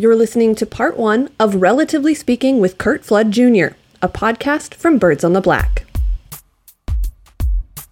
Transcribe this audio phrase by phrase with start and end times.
[0.00, 4.96] You're listening to part one of Relatively Speaking with Curt Flood Jr., a podcast from
[4.96, 5.86] Birds on the Black.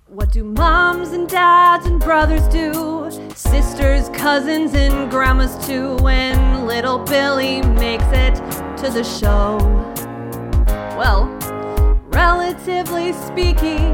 [0.07, 3.11] What do moms and dads and brothers do?
[3.35, 8.37] Sisters, cousins, and grandmas too when little Billy makes it
[8.77, 9.59] to the show?
[10.97, 11.27] Well,
[12.13, 13.91] relatively speaking,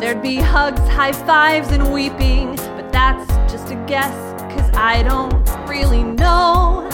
[0.00, 5.46] there'd be hugs, high fives, and weeping, but that's just a guess, cause I don't
[5.68, 6.88] really know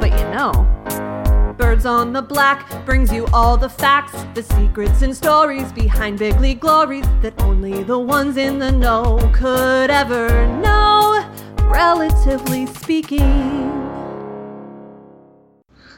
[0.00, 1.54] but you know.
[1.58, 6.38] Birds on the Black brings you all the facts, the secrets and stories behind big
[6.40, 11.28] league glories that only the ones in the know could ever know,
[11.64, 13.58] relatively speaking.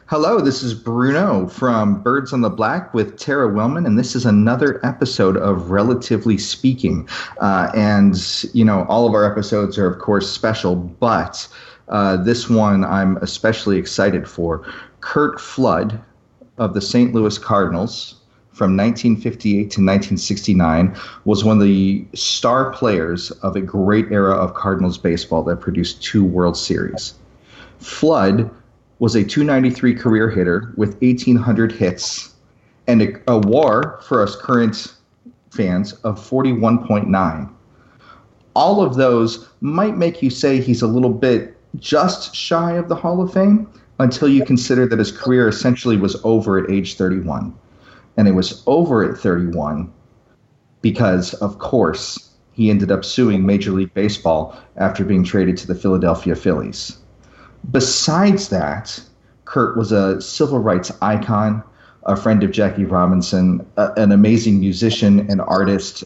[0.07, 4.27] Hello, this is Bruno from Birds on the Black with Tara Wellman, and this is
[4.27, 7.09] another episode of Relatively Speaking.
[7.41, 11.47] Uh, and, you know, all of our episodes are, of course, special, but
[11.91, 14.65] uh, this one I'm especially excited for.
[15.01, 16.01] Curt Flood
[16.59, 17.13] of the St.
[17.13, 18.17] Louis Cardinals
[18.53, 24.55] from 1958 to 1969 was one of the star players of a great era of
[24.55, 27.15] Cardinals baseball that produced two World Series.
[27.79, 28.51] Flood
[28.99, 32.35] was a 293 career hitter with 1,800 hits
[32.87, 34.95] and a, a WAR for us current
[35.51, 37.51] fans of 41.9.
[38.55, 42.95] All of those might make you say he's a little bit just shy of the
[42.95, 43.69] Hall of Fame
[43.99, 47.55] until you consider that his career essentially was over at age 31.
[48.17, 49.93] And it was over at 31
[50.83, 55.75] because, of course, he ended up suing Major League Baseball after being traded to the
[55.75, 56.99] Philadelphia Phillies.
[57.71, 59.01] Besides that,
[59.45, 61.63] Curt was a civil rights icon,
[62.05, 66.05] a friend of Jackie Robinson, a, an amazing musician and artist,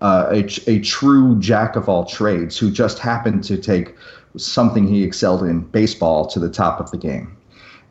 [0.00, 3.94] uh, a, a true jack of all trades who just happened to take
[4.36, 7.36] something he excelled in baseball to the top of the game.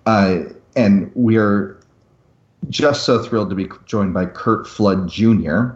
[0.06, 0.40] Uh,
[0.76, 1.78] and we are
[2.70, 5.70] just so thrilled to be joined by Curt Flood Jr.,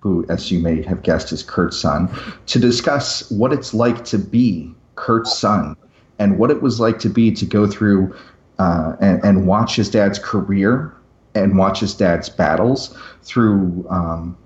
[0.00, 2.08] who, as you may have guessed, is Curt's son,
[2.46, 5.76] to discuss what it's like to be Curt's son
[6.18, 8.14] and what it was like to be to go through
[8.58, 10.94] uh, and, and watch his dad's career
[11.34, 14.36] and watch his dad's battles through um,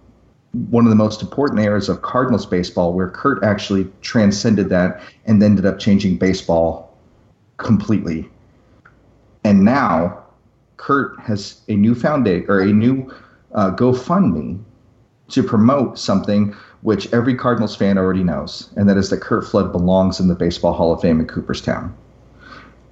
[0.71, 5.43] one of the most important eras of Cardinals baseball, where Curt actually transcended that and
[5.43, 6.97] ended up changing baseball
[7.57, 8.29] completely.
[9.45, 10.25] And now,
[10.77, 13.13] Curt has a new foundation or a new
[13.55, 14.63] uh, GoFundMe
[15.29, 19.73] to promote something which every Cardinals fan already knows, and that is that Curt Flood
[19.73, 21.95] belongs in the Baseball Hall of Fame in Cooperstown.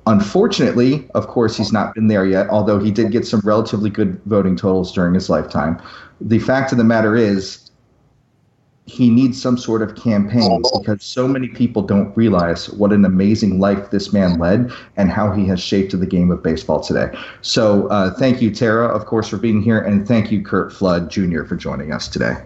[0.06, 4.20] Unfortunately, of course, he's not been there yet, although he did get some relatively good
[4.24, 5.80] voting totals during his lifetime.
[6.28, 7.70] The fact of the matter is,
[8.86, 13.60] he needs some sort of campaign because so many people don't realize what an amazing
[13.60, 17.16] life this man led and how he has shaped the game of baseball today.
[17.42, 21.10] So, uh, thank you, Tara, of course, for being here, and thank you, Curt Flood
[21.10, 22.36] Jr., for joining us today.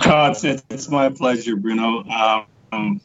[0.00, 2.04] Uh, it's, it's my pleasure, Bruno.
[2.72, 3.00] Um,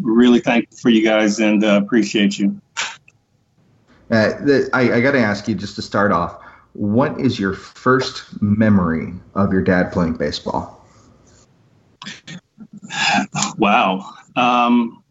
[0.00, 2.58] really thankful for you guys and uh, appreciate you.
[4.10, 6.42] Uh, the, I, I got to ask you just to start off
[6.78, 10.86] what is your first memory of your dad playing baseball?
[13.56, 14.14] Wow.
[14.36, 15.02] Um,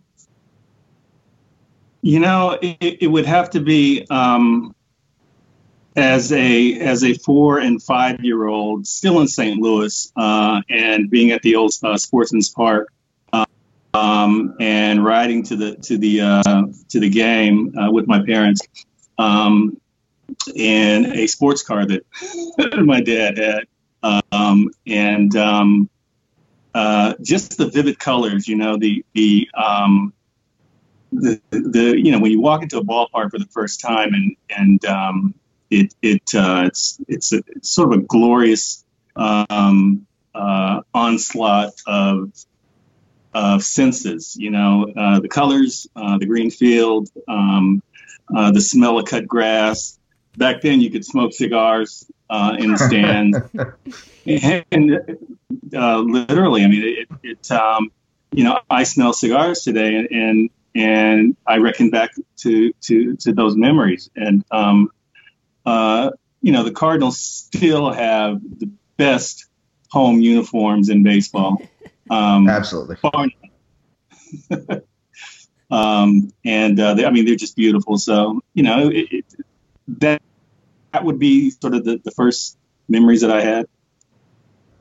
[2.02, 4.74] you know, it, it, would have to be um,
[5.98, 9.60] as a as a four and five year old, still in St.
[9.60, 12.88] Louis, uh, and being at the old uh, Sportsman's Park
[13.94, 18.62] um, and riding to the to the uh, to the game uh, with my parents
[19.18, 19.80] um,
[20.56, 22.06] in a sports car that
[22.85, 25.90] my dad had, um, and um,
[26.74, 28.47] uh, just the vivid colors.
[28.47, 30.13] You know the the, um,
[31.12, 34.36] the the you know when you walk into a ballpark for the first time and
[34.50, 35.34] and um,
[35.69, 38.86] it it uh, it's it's, a, it's sort of a glorious
[39.18, 42.31] uh, onslaught of
[43.34, 44.36] of senses.
[44.36, 47.81] You know, uh, the colors, uh, the green field, um,
[48.36, 49.97] uh, the smell of cut grass.
[50.38, 53.38] Back then, you could smoke cigars uh, in the stands,
[54.72, 55.18] and
[55.75, 57.92] uh, literally, I mean, it, it um,
[58.31, 63.34] you know, I smell cigars today, and, and and I reckon back to to to
[63.34, 64.92] those memories, and um,
[65.66, 66.12] uh,
[66.42, 69.48] you know, the Cardinals still have the best
[69.89, 71.62] home uniforms in baseball.
[72.10, 72.98] Um, Absolutely.
[75.72, 77.98] um, and uh, they, I mean, they're just beautiful.
[77.98, 79.25] So you know, it, it,
[79.88, 80.22] that
[80.98, 82.58] that would be sort of the, the first
[82.90, 83.68] memories that I had.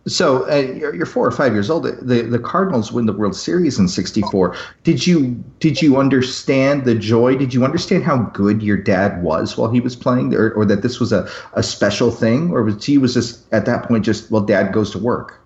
[0.08, 1.82] So uh, you're, you're, four or five years old.
[1.84, 4.54] The the Cardinals win the World Series in '64.
[4.84, 7.36] Did you did you understand the joy?
[7.36, 10.82] Did you understand how good your dad was while he was playing, or, or that
[10.82, 14.30] this was a, a special thing, or was he was just at that point just
[14.30, 15.40] well, dad goes to work.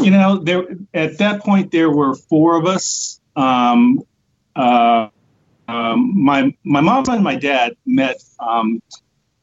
[0.00, 0.64] You know, there
[0.94, 3.20] at that point there were four of us.
[3.34, 4.04] Um,
[4.54, 5.08] uh,
[5.68, 8.80] um, my my mom and my dad met um,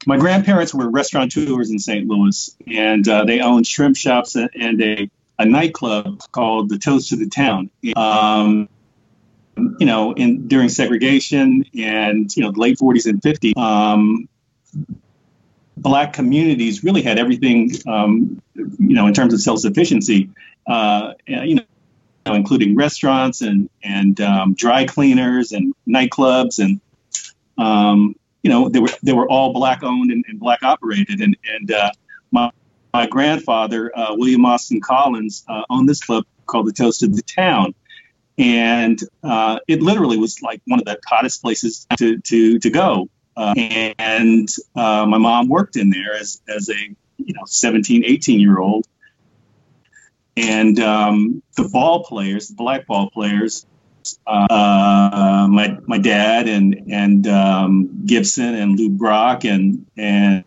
[0.05, 2.07] my grandparents were restaurateurs in St.
[2.07, 5.09] Louis, and uh, they owned shrimp shops and a,
[5.39, 7.69] a nightclub called the Toast to the Town.
[7.95, 8.69] Um,
[9.55, 14.27] you know, in during segregation and you know the late 40s and 50s, um,
[15.77, 17.71] black communities really had everything.
[17.87, 20.29] Um, you know, in terms of self sufficiency,
[20.67, 21.63] uh, you know,
[22.25, 26.79] including restaurants and and um, dry cleaners and nightclubs and
[27.57, 31.21] um, you know, they were they were all black owned and, and black operated.
[31.21, 31.91] And and uh,
[32.31, 32.51] my
[32.93, 37.21] my grandfather uh, William Austin Collins uh, owned this club called the Toast of the
[37.21, 37.73] Town,
[38.37, 43.09] and uh, it literally was like one of the hottest places to to to go.
[43.35, 43.55] Uh,
[43.97, 48.59] and uh, my mom worked in there as as a you know 17, 18 year
[48.59, 48.85] old.
[50.35, 53.65] And um, the ball players, the black ball players,
[54.27, 60.43] uh, my my dad and and um, Gibson and Lou Brock and and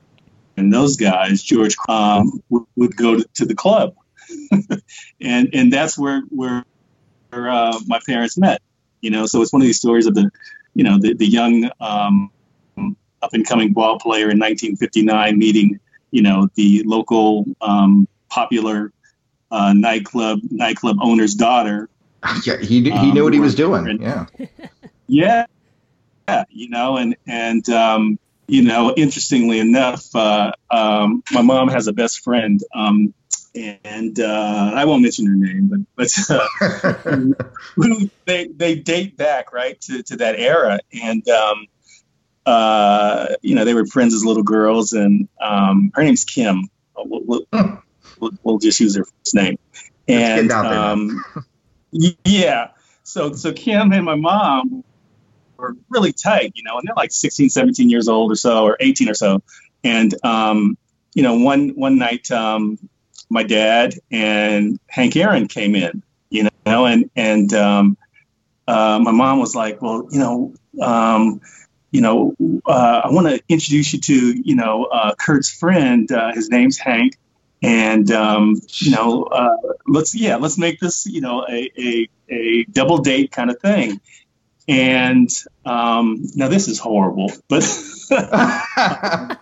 [0.56, 3.94] and those guys, George, um, would, would, go to, to, the club,
[5.20, 6.64] and and that's where where,
[7.30, 8.62] where uh, my parents met.
[9.00, 10.30] You know, so it's one of these stories of the,
[10.74, 12.30] you know, the the young um,
[13.22, 15.80] up and coming ball player in 1959 meeting,
[16.10, 18.92] you know, the local um, popular
[19.50, 21.88] uh, nightclub nightclub owner's daughter
[22.44, 24.00] yeah, he he um, knew what he was doing.
[24.00, 24.26] Yeah.
[25.06, 25.46] yeah.
[26.28, 31.86] Yeah, you know, and and um, you know, interestingly enough, uh, um, my mom has
[31.86, 33.14] a best friend, um,
[33.54, 39.80] and uh, I won't mention her name, but but uh, they they date back right
[39.82, 41.66] to, to that era, and um,
[42.44, 46.68] uh, you know, they were friends as little girls, and um, her name's Kim.
[46.96, 47.74] We'll, we'll, hmm.
[48.20, 49.58] We'll, we'll just use her first name,
[50.08, 51.24] and um,
[52.24, 52.70] yeah.
[53.02, 54.84] So so Kim and my mom
[55.56, 58.76] were really tight, you know, and they're like 16, 17 years old or so, or
[58.80, 59.42] 18 or so.
[59.84, 60.76] And um,
[61.14, 62.78] you know, one one night, um,
[63.30, 67.96] my dad and Hank Aaron came in, you know, and and um,
[68.68, 71.40] uh, my mom was like, well, you know, um,
[71.90, 72.34] you know,
[72.66, 76.10] uh, I want to introduce you to, you know, uh, Curt's friend.
[76.10, 77.16] Uh, his name's Hank,
[77.62, 79.56] and um, you know, uh,
[79.86, 84.00] let's yeah, let's make this you know a, a, a double date kind of thing.
[84.68, 85.30] And
[85.64, 87.62] um, now this is horrible, but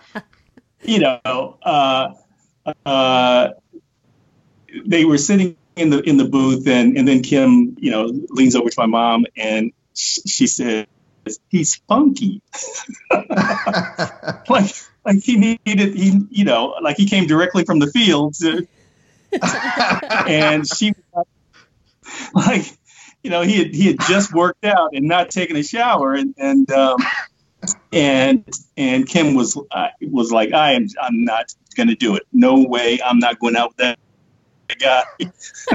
[0.83, 2.13] you know, uh,
[2.85, 3.49] uh,
[4.85, 8.55] they were sitting in the in the booth, and and then Kim, you know, leans
[8.55, 10.85] over to my mom and she says,
[11.49, 12.41] "He's funky."
[14.49, 18.43] like like he needed he you know like he came directly from the fields
[20.27, 20.93] and she
[22.33, 22.65] like
[23.23, 26.35] you know he had he had just worked out and not taken a shower and
[26.37, 26.97] and um,
[27.91, 28.47] and
[28.77, 32.23] and Kim was uh, was like I am I'm not going to do it.
[32.31, 32.99] No way.
[33.03, 33.99] I'm not going out with that
[34.79, 35.03] guy.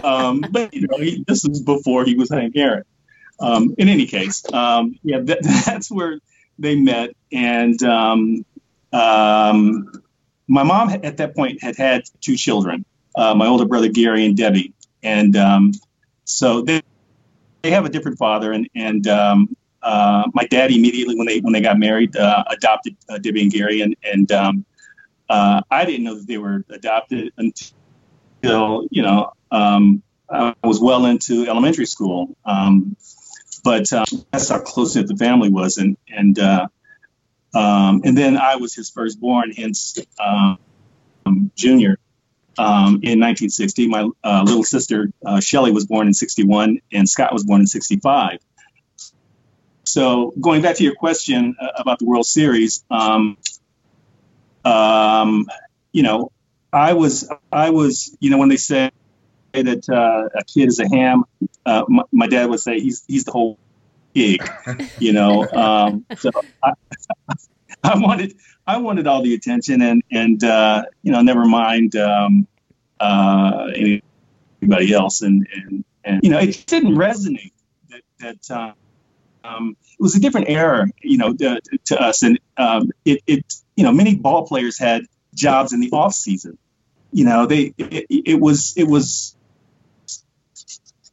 [0.02, 2.84] Um, but you know he, this is before he was Hank Aaron.
[3.40, 6.20] Um, in any case um, yeah that, that's where
[6.58, 8.44] they met and um,
[8.92, 9.90] um,
[10.48, 14.36] my mom at that point had had two children, uh, my older brother Gary and
[14.36, 15.72] Debbie, and um,
[16.24, 16.82] so they
[17.62, 21.52] they have a different father, and and um, uh, my dad immediately when they when
[21.52, 24.64] they got married uh, adopted uh, Debbie and Gary, and and um,
[25.28, 31.06] uh, I didn't know that they were adopted until you know um, I was well
[31.06, 32.96] into elementary school, um,
[33.62, 36.38] but uh, that's how close knit the family was, and and
[37.54, 40.58] um, and then I was his firstborn, hence um,
[41.56, 41.98] junior.
[42.58, 47.32] Um, in 1960, my uh, little sister uh, Shelly was born in 61, and Scott
[47.32, 48.38] was born in 65.
[49.84, 53.38] So, going back to your question uh, about the World Series, um,
[54.64, 55.46] um,
[55.92, 56.32] you know,
[56.72, 58.90] I was, I was, you know, when they say
[59.52, 61.24] that uh, a kid is a ham,
[61.66, 63.58] uh, my, my, dad would say he's he's the whole
[64.14, 64.48] gig,
[64.98, 65.48] you know.
[65.48, 66.30] Um, so
[66.62, 66.72] I,
[67.84, 68.34] I, wanted
[68.66, 72.46] I wanted all the attention and and uh, you know never mind um,
[72.98, 77.52] uh, anybody else and, and and you know it didn't resonate
[77.90, 78.72] that that uh,
[79.44, 83.54] um, it was a different era you know to, to us and um, it it
[83.76, 85.02] you know many ball players had
[85.34, 86.58] jobs in the off season
[87.12, 89.34] you know, they it, it was it was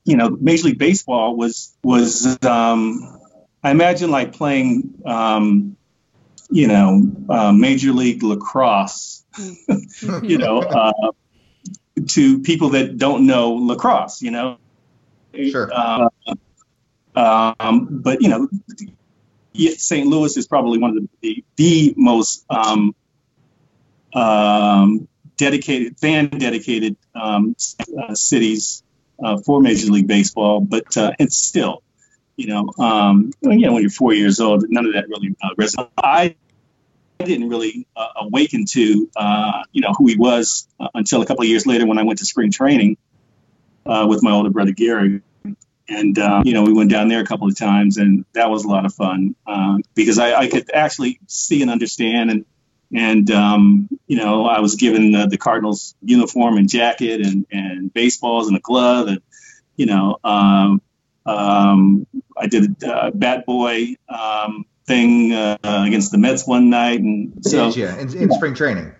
[0.07, 3.19] you know, Major League Baseball was was um,
[3.61, 5.75] I imagine like playing um,
[6.49, 9.25] you know uh, Major League Lacrosse,
[10.23, 11.11] you know, uh,
[12.07, 14.57] to people that don't know lacrosse, you know.
[15.35, 15.69] Sure.
[15.73, 16.07] Uh,
[17.13, 18.47] um, but you know,
[19.75, 20.07] St.
[20.07, 22.95] Louis is probably one of the the, the most um,
[24.13, 27.57] um, dedicated, fan dedicated um,
[28.01, 28.83] uh, cities
[29.23, 30.61] uh, for Major League Baseball.
[30.61, 31.83] But uh, it's still,
[32.35, 35.55] you know, um, you know, when you're four years old, none of that really uh,
[35.59, 35.89] resonates.
[35.97, 36.35] I
[37.19, 41.43] didn't really uh, awaken to, uh, you know, who he was uh, until a couple
[41.43, 42.97] of years later when I went to spring training
[43.85, 45.21] uh, with my older brother Gary.
[45.89, 48.65] And um, you know, we went down there a couple of times, and that was
[48.65, 52.45] a lot of fun uh, because I, I, could actually see and understand, and
[52.93, 57.93] and um, you know, I was given the, the, Cardinals uniform and jacket, and and
[57.93, 59.21] baseballs and a glove, and
[59.75, 60.81] you know, um,
[61.25, 67.45] um I did a bat boy um, thing uh, against the Mets one night, and
[67.45, 68.93] so yeah, in, in spring training.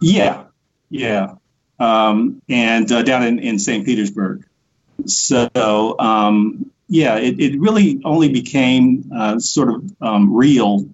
[0.00, 0.44] Yeah,
[0.90, 1.34] yeah,
[1.78, 3.84] um, and uh, down in, in St.
[3.84, 4.46] Petersburg.
[5.06, 10.88] So um, yeah, it, it really only became uh, sort of um, real,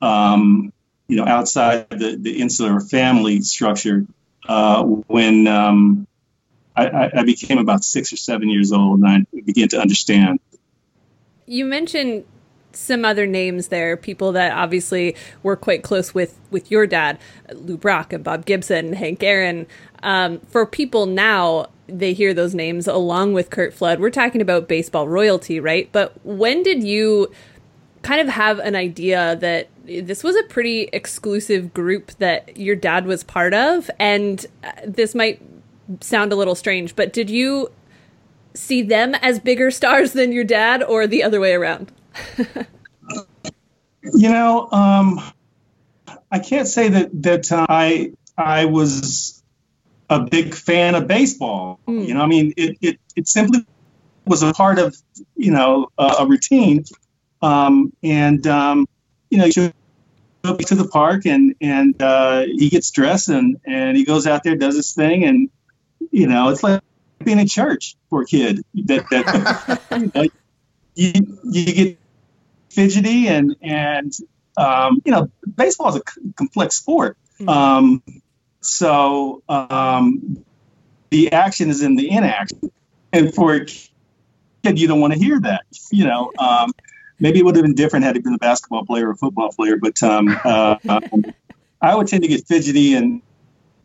[0.00, 0.72] um,
[1.08, 4.06] you know, outside the, the insular family structure
[4.46, 6.06] uh, when um,
[6.76, 10.38] I, I, became about six or seven years old and I began to understand.
[11.46, 12.24] You mentioned
[12.72, 17.18] some other names there, people that obviously were quite close with with your dad,
[17.52, 19.66] Lou Brock and Bob Gibson, and Hank Aaron.
[20.02, 23.98] Um, for people now, they hear those names along with Curt Flood.
[23.98, 25.88] We're talking about baseball royalty, right?
[25.90, 27.32] But when did you
[28.02, 33.06] kind of have an idea that this was a pretty exclusive group that your dad
[33.06, 33.90] was part of?
[33.98, 35.40] And uh, this might
[36.00, 37.70] sound a little strange, but did you
[38.54, 41.92] see them as bigger stars than your dad or the other way around?
[44.02, 45.20] you know, um,
[46.30, 49.42] I can't say that that uh, I I was
[50.10, 51.80] a big fan of baseball.
[51.86, 52.08] Mm.
[52.08, 53.64] You know, I mean, it, it it simply
[54.26, 54.96] was a part of
[55.36, 56.84] you know a, a routine,
[57.42, 58.86] um, and um,
[59.30, 59.48] you know,
[60.56, 64.56] to the park and and uh, he gets dressed and and he goes out there,
[64.56, 65.50] does his thing, and
[66.10, 66.82] you know, it's like
[67.24, 70.28] being in church for a kid that that you, know,
[70.94, 71.98] you, you get
[72.70, 74.12] fidgety and and
[74.56, 77.16] um, you know baseball is a c- complex sport.
[77.40, 77.48] Mm-hmm.
[77.48, 78.02] Um,
[78.60, 80.44] so um,
[81.10, 82.70] the action is in the inaction,
[83.12, 85.64] and for a kid, you don't want to hear that.
[85.90, 86.72] You know, um,
[87.20, 89.50] maybe it would have been different had he been a basketball player or a football
[89.52, 90.76] player, but um, uh,
[91.80, 93.22] I would tend to get fidgety and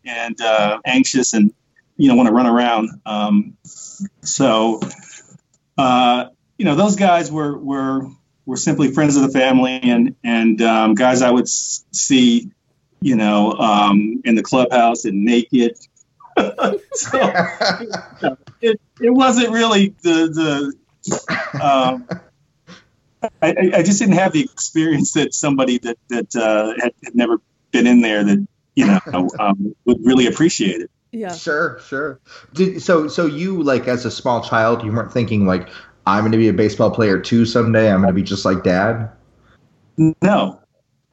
[0.06, 1.54] and uh, anxious and
[1.98, 2.90] you know want to run around.
[3.06, 3.58] Um,
[4.22, 4.82] so
[5.78, 6.26] uh,
[6.58, 8.08] you know those guys were were
[8.46, 12.52] were simply friends of the family and and um, guys I would s- see,
[13.02, 15.78] you know, um, in the clubhouse and naked.
[16.38, 16.78] so
[18.62, 20.74] it, it wasn't really the
[21.04, 21.62] the.
[21.62, 22.08] Um,
[23.42, 27.40] I, I just didn't have the experience that somebody that that uh, had, had never
[27.72, 29.00] been in there that you know
[29.40, 30.92] um, would really appreciate it.
[31.14, 31.32] Yeah.
[31.32, 32.20] Sure, sure.
[32.54, 35.70] Did, so, so you like as a small child, you weren't thinking like,
[36.08, 37.92] I'm going to be a baseball player too someday.
[37.92, 39.12] I'm going to be just like dad.
[39.96, 40.60] No,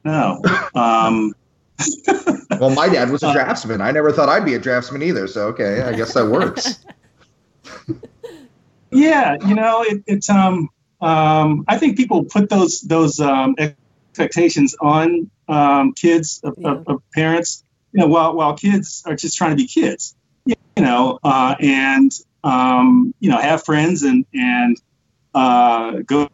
[0.02, 0.40] no.
[0.75, 1.35] Um,
[2.59, 3.83] well, my dad was a draftsman.
[3.83, 5.26] I never thought I'd be a draftsman either.
[5.26, 6.83] So, okay, I guess that works.
[8.90, 10.31] yeah, you know, it, it's.
[10.31, 16.73] Um, um, I think people put those those um, expectations on um, kids of, yeah.
[16.73, 17.64] of, of, parents.
[17.92, 20.14] You know, while while kids are just trying to be kids.
[20.47, 22.12] You know, uh, and
[22.45, 24.80] um, you know, have friends and and
[25.35, 26.28] uh, go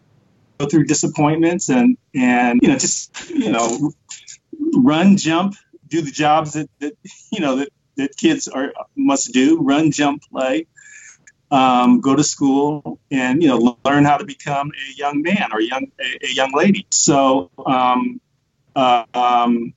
[0.58, 3.92] go through disappointments and and you know just you know
[4.76, 5.54] run, jump,
[5.88, 6.92] do the jobs that, that
[7.32, 9.61] you know that, that kids are must do.
[9.61, 10.66] Run, jump, play.
[11.48, 15.60] Um, go to school and you know learn how to become a young man or
[15.60, 16.86] young a, a young lady.
[16.90, 18.20] So um,
[18.74, 19.72] uh, um,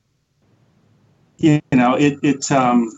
[1.37, 2.91] you know it it um,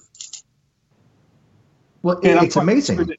[2.02, 2.98] well, it's amazing.
[2.98, 3.18] Sure that,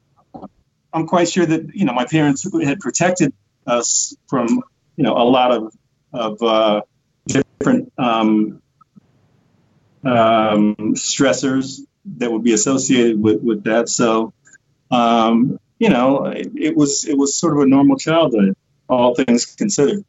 [0.92, 3.32] I'm quite sure that you know my parents had protected
[3.66, 4.62] us from
[4.97, 5.75] you know a lot of
[6.12, 6.82] of uh,
[7.26, 8.61] different um,
[10.04, 13.88] um, stressors that would be associated with with that.
[13.88, 14.32] So
[14.92, 18.56] um, you know it, it, was it was sort of a normal childhood,
[18.88, 20.04] all things considered.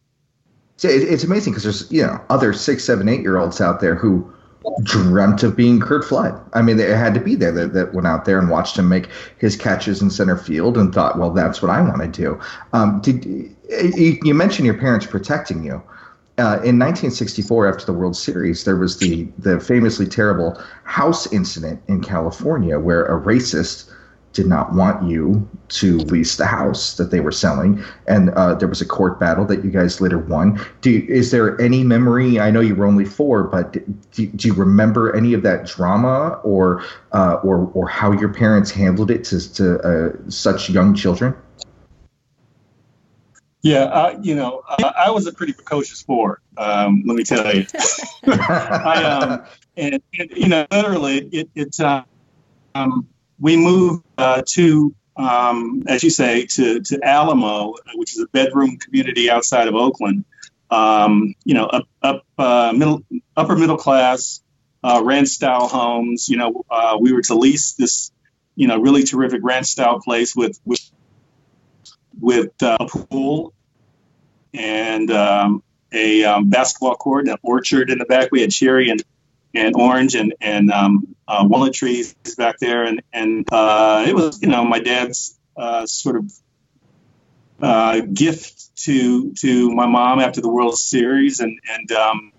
[0.78, 3.96] So it's amazing because there's you know other six, seven, eight year olds out there
[3.96, 4.32] who
[4.84, 6.40] dreamt of being Curt Flood.
[6.54, 8.90] I mean, it had to be there that, that went out there and watched him
[8.90, 12.40] make his catches in center field and thought, well, that's what I want to do.
[12.72, 15.84] Um, did you, you mentioned your parents protecting you?
[16.40, 21.80] Uh, in 1964, after the World Series, there was the the famously terrible house incident
[21.88, 23.94] in California where a racist
[24.34, 28.68] did not want you to lease the house that they were selling, and uh, there
[28.68, 30.60] was a court battle that you guys later won.
[30.82, 32.40] Do you, is there any memory?
[32.40, 33.74] I know you were only four, but
[34.12, 38.72] do, do you remember any of that drama, or uh, or or how your parents
[38.72, 41.36] handled it to to uh, such young children?
[43.62, 46.42] Yeah, uh, you know, uh, I was a pretty precocious four.
[46.58, 47.66] Um, let me tell you.
[48.28, 49.46] I, um,
[49.78, 51.80] and, and, you know, literally, it, it
[52.76, 53.08] um,
[53.40, 58.78] we moved uh, to, um, as you say, to, to Alamo, which is a bedroom
[58.78, 60.26] community outside of Oakland.
[60.70, 63.04] Um, you know, up, up uh, middle,
[63.38, 64.42] upper middle class,
[64.84, 66.30] uh, ranch style homes.
[66.30, 68.12] You know, uh, we were to lease this,
[68.56, 70.82] you know, really terrific ranch style place with with
[72.20, 73.54] with uh, a pool
[74.54, 78.32] and um, a um, basketball court and an orchard in the back.
[78.32, 79.04] We had cherry and
[79.54, 84.42] and orange and and um, uh, walnut trees back there, and and uh, it was
[84.42, 86.32] you know my dad's uh, sort of
[87.62, 92.32] uh, gift to to my mom after the World Series, and and um,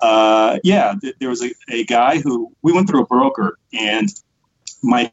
[0.00, 4.08] uh, yeah, th- there was a, a guy who we went through a broker, and
[4.82, 5.10] my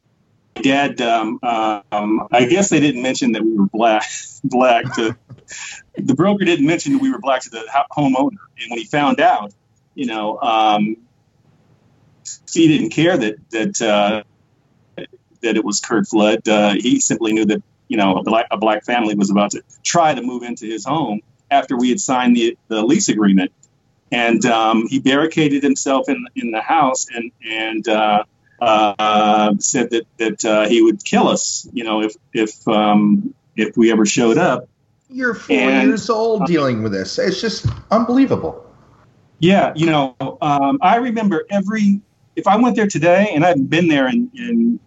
[0.56, 4.04] dad, um, um, I guess they didn't mention that we were black.
[4.44, 5.16] black to
[5.98, 9.20] the broker didn't mention that we were black to the homeowner, and when he found
[9.20, 9.54] out,
[10.02, 10.98] you know, um,
[12.52, 14.24] he didn't care that that uh,
[15.42, 16.48] that it was Curt Flood.
[16.50, 19.62] Uh, he simply knew that you know a black, a black family was about to
[19.84, 23.52] try to move into his home after we had signed the, the lease agreement,
[24.12, 28.24] and um, he barricaded himself in in the house and and uh,
[28.60, 33.78] uh, said that that uh, he would kill us, you know, if if um, if
[33.78, 34.68] we ever showed up.
[35.12, 37.20] You're four and, years old dealing with this.
[37.20, 38.71] It's just unbelievable.
[39.42, 42.02] Yeah, you know, um, I remember every.
[42.36, 44.80] If I went there today, and I haven't been there in, in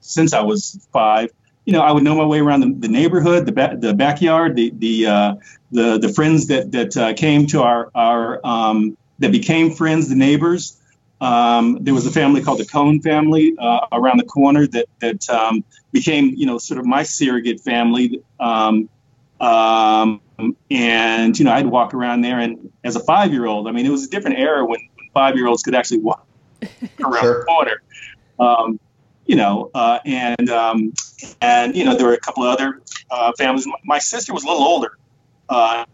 [0.00, 1.30] since I was five,
[1.66, 4.56] you know, I would know my way around the, the neighborhood, the ba- the backyard,
[4.56, 5.34] the the uh,
[5.72, 10.16] the the friends that that uh, came to our our um, that became friends, the
[10.16, 10.80] neighbors.
[11.20, 15.30] Um, there was a family called the Cohn family uh, around the corner that that
[15.30, 18.22] um, became, you know, sort of my surrogate family.
[18.40, 18.88] Um,
[19.44, 20.20] um
[20.70, 24.04] and you know, I'd walk around there, and as a five-year-old, I mean, it was
[24.06, 26.26] a different era when, when five-year-olds could actually walk
[27.04, 27.38] around sure.
[27.40, 27.82] the corner.
[28.38, 28.80] Um,
[29.26, 30.92] you know, uh, and um,
[31.40, 33.66] and you know, there were a couple of other uh, families.
[33.84, 34.98] My sister was a little older.
[35.48, 35.84] Uh,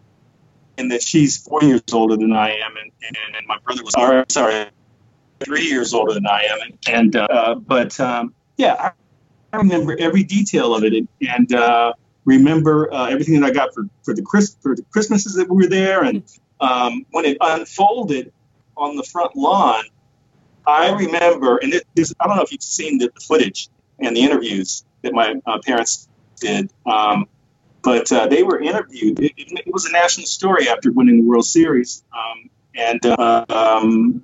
[0.79, 3.93] and that she's four years older than I am, and, and, and my brother was
[4.33, 4.67] sorry,
[5.41, 8.93] three years older than I am, and, and uh, but um, yeah,
[9.53, 11.93] I remember every detail of it, and, and uh,
[12.37, 15.65] remember uh, everything that I got for for the Chris for the Christmases that we
[15.65, 16.23] were there, and
[16.61, 18.33] um, when it unfolded
[18.77, 19.85] on the front lawn,
[20.67, 24.85] I remember, and this, I don't know if you've seen the, footage and the interviews
[25.03, 26.09] that my uh, parents
[26.41, 26.71] did.
[26.87, 27.27] Um,
[27.83, 29.21] but uh, they were interviewed.
[29.21, 33.05] It, it, it, was a national story after winning the World Series, um, and
[33.51, 34.23] um,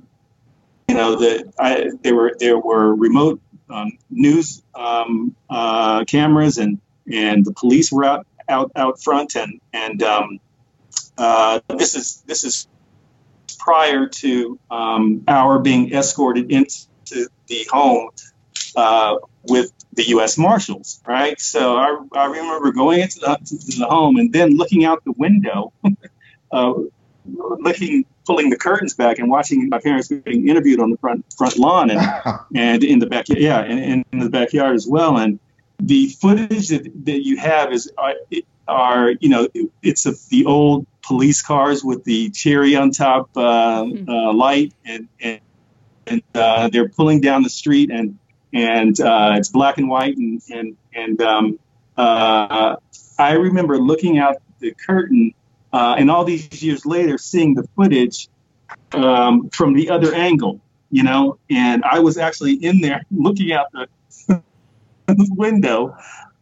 [0.89, 3.41] you know, the, I, there were there were remote
[3.71, 6.81] um, news um, uh, cameras, and
[7.13, 10.41] and the police were out out out front, and and um,
[11.19, 12.69] uh, this is this is
[13.59, 18.11] prior to um, our being escorted into the home
[18.77, 20.37] uh, with the U.S.
[20.37, 21.41] Marshals, right?
[21.41, 25.13] So I, I remember going into the, to the home and then looking out the
[25.13, 25.73] window,
[26.53, 26.75] uh,
[27.25, 31.57] looking pulling the curtains back and watching my parents being interviewed on the front front
[31.59, 32.01] lawn and
[32.55, 35.39] and in the back yeah and, in the backyard as well and
[35.79, 39.49] the footage that, that you have is are, uh, are you know
[39.83, 44.09] it's a, the old police cars with the cherry on top uh, mm-hmm.
[44.09, 45.41] uh, light and and,
[46.07, 48.19] and uh, they're pulling down the street and
[48.53, 51.59] and uh, it's black and white and and and um,
[51.97, 52.77] uh,
[53.19, 55.35] I remember looking out the curtain
[55.73, 58.29] uh, and all these years later, seeing the footage
[58.93, 60.61] um, from the other angle,
[60.91, 64.43] you know, and I was actually in there looking out the,
[65.09, 65.97] window.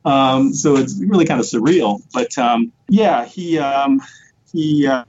[0.04, 2.02] Um, so it's really kind of surreal.
[2.12, 4.02] But um, yeah, he um,
[4.52, 5.04] he uh,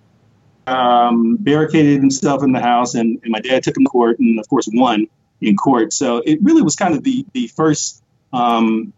[0.68, 4.40] um, barricaded himself in the house, and, and, my dad took him to court, and
[4.40, 5.08] of course won
[5.42, 5.94] in court.
[5.94, 8.94] So it really was kind of the the first um,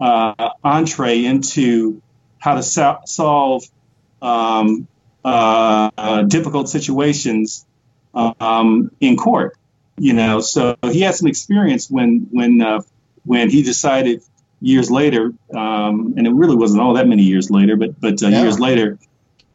[0.00, 2.00] uh, entree into
[2.38, 3.64] how to so- solve
[4.20, 4.88] um,
[5.24, 7.66] uh, difficult situations
[8.14, 9.56] um, in court.
[9.98, 12.80] You know, so he had some experience when when uh,
[13.24, 14.22] when he decided
[14.60, 18.28] years later, um, and it really wasn't all that many years later, but but uh,
[18.28, 18.42] yeah.
[18.42, 18.98] years later,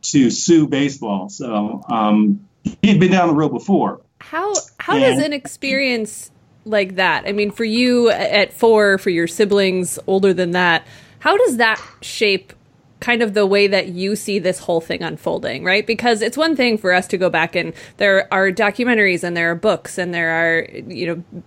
[0.02, 1.30] to sue baseball.
[1.30, 2.48] So um,
[2.82, 4.02] he had been down the road before.
[4.20, 6.32] How how and, does an experience
[6.66, 7.26] like that?
[7.26, 10.86] I mean, for you at four, for your siblings older than that,
[11.20, 12.54] how does that shape
[13.00, 15.86] kind of the way that you see this whole thing unfolding, right?
[15.86, 19.52] Because it's one thing for us to go back and there are documentaries and there
[19.52, 21.42] are books and there are, you know,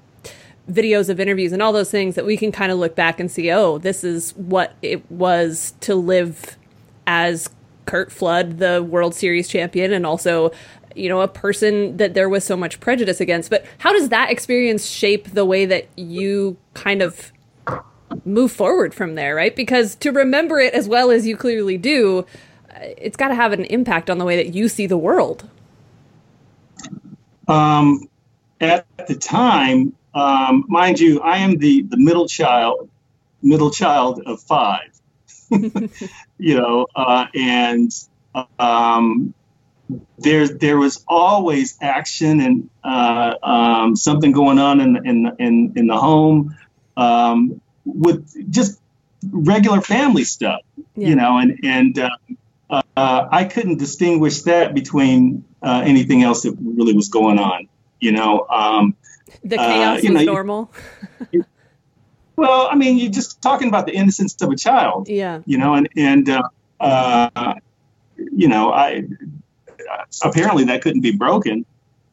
[0.70, 3.30] videos of interviews and all those things that we can kind of look back and
[3.30, 6.56] see, oh, this is what it was to live
[7.06, 7.50] as
[7.86, 10.52] Curt Flood, the World Series champion, and also,
[10.94, 13.50] you know, a person that there was so much prejudice against.
[13.50, 17.32] But how does that experience shape the way that you kind of
[18.24, 19.54] move forward from there, right?
[19.54, 22.26] Because to remember it as well as you clearly do,
[22.80, 25.48] it's got to have an impact on the way that you see the world.
[27.48, 28.08] Um,
[28.60, 32.88] at the time, um, mind you, I am the the middle child,
[33.42, 34.90] middle child of five.
[35.50, 37.92] you know, uh, and
[38.58, 39.34] um,
[40.18, 45.86] there there was always action and uh, um, something going on in in in, in
[45.86, 46.56] the home.
[46.96, 48.80] Um, with just
[49.30, 50.60] regular family stuff,
[50.94, 51.08] yeah.
[51.08, 52.10] you know, and and uh,
[52.96, 57.68] uh, I couldn't distinguish that between uh, anything else that really was going on,
[58.00, 58.46] you know.
[58.48, 58.96] Um,
[59.44, 60.72] the chaos uh, was know, normal.
[62.36, 65.74] well, I mean, you're just talking about the innocence of a child, yeah, you know,
[65.74, 66.42] and and uh,
[66.80, 67.54] uh,
[68.16, 69.04] you know, I
[70.22, 71.64] apparently that couldn't be broken.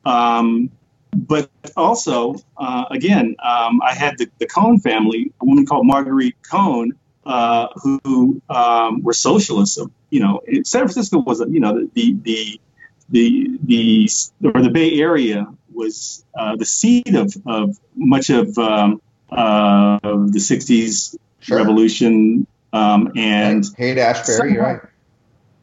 [0.05, 0.71] Um,
[1.11, 6.35] but also, uh, again, um, I had the, the Cohn family, a woman called Marguerite
[6.49, 6.93] Cohn,
[7.25, 9.77] uh, who um, were socialists.
[9.77, 12.61] Of, You know, San Francisco was, a you know, the the
[13.09, 14.09] the the,
[14.43, 20.39] or the Bay Area was uh, the seed of, of much of um, uh, the
[20.39, 21.57] '60s sure.
[21.57, 24.81] revolution um, and Haight Ashbury, right?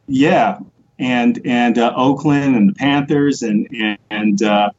[0.07, 0.59] Yeah,
[0.97, 4.69] and and uh, Oakland and the Panthers and and, and uh,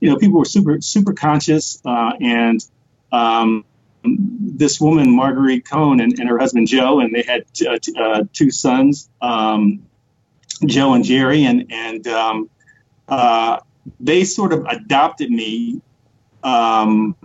[0.00, 2.64] you know, people were super super conscious, uh, and
[3.12, 3.64] um,
[4.02, 7.94] this woman Marguerite Cohn and, and, her husband Joe, and they had t- uh, t-
[7.98, 9.86] uh, two sons, um,
[10.64, 12.50] Joe and Jerry, and and um,
[13.08, 13.60] uh,
[13.98, 15.80] they sort of adopted me
[16.42, 17.16] um,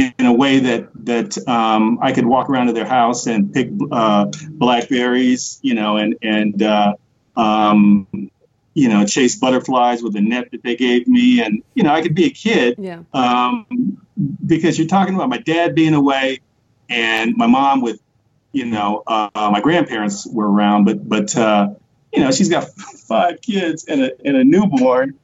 [0.00, 3.70] in, a way that that um, I could walk around to their house and pick
[3.90, 6.94] uh, blackberries, you know, and and uh,
[7.36, 8.30] um,
[8.74, 11.40] you know, chase butterflies with a net that they gave me.
[11.40, 12.74] And, you know, I could be a kid.
[12.78, 13.04] Yeah.
[13.14, 13.98] Um,
[14.44, 16.40] because you're talking about my dad being away
[16.88, 18.00] and my mom with,
[18.52, 21.74] you know, uh, my grandparents were around, but, but, uh,
[22.12, 22.68] you know, she's got
[23.08, 25.18] five kids and a, and a newborn.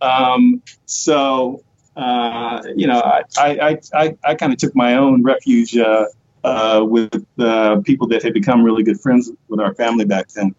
[0.00, 1.62] Um, so,
[1.96, 6.06] uh, you know, I, I, I, I kind of took my own refuge, uh,
[6.44, 10.54] uh, with the people that had become really good friends with our family back then.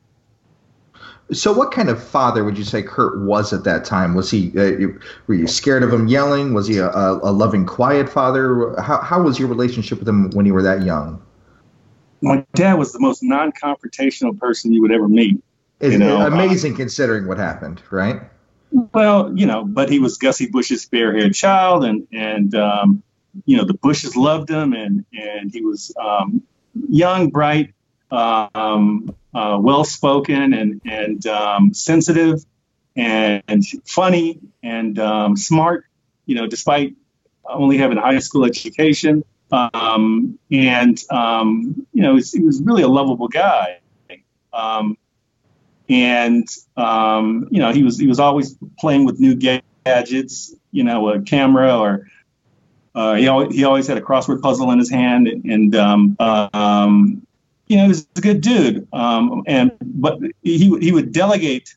[1.32, 4.14] So, what kind of father would you say Curt was at that time?
[4.14, 4.50] Was he?
[4.58, 4.88] Uh,
[5.28, 6.54] were you scared of him yelling?
[6.54, 8.74] Was he a, a, loving, quiet father?
[8.82, 11.22] How, how was your relationship with him when you were that young?
[12.22, 15.42] My dad was the most non-confrontational person you would ever meet.
[15.82, 16.26] It's you know?
[16.26, 18.22] amazing uh, considering what happened, right?
[18.72, 23.04] Well, you know, but he was Gussie Busch's fair-haired child, and and um,
[23.46, 26.44] you know the Busches loved him, and and he was um,
[26.90, 27.74] young, bright,
[28.12, 32.46] um, uh, well spoken and and um, sensitive
[32.96, 35.86] and funny and um, smart.
[36.26, 36.96] You know, despite
[37.48, 41.00] only having a high school education, um, and
[41.94, 43.80] you know, he was really a lovable guy.
[44.52, 44.98] Um,
[45.90, 46.48] and
[47.52, 50.54] you know, he was he was always playing with new gadgets.
[50.72, 52.08] You know, a camera or
[52.98, 56.18] uh, he, always, he always had a crossword puzzle in his hand, and, and um,
[56.20, 57.28] um,
[57.68, 58.88] you know, he was a good dude.
[58.92, 61.76] Um, and but he he would delegate,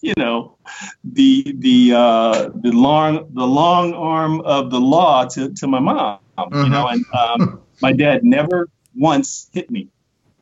[0.00, 0.56] you know,
[1.04, 6.18] the the uh, the long the long arm of the law to, to my mom.
[6.36, 6.64] Mm-hmm.
[6.64, 9.88] You know, and um, my dad never once hit me,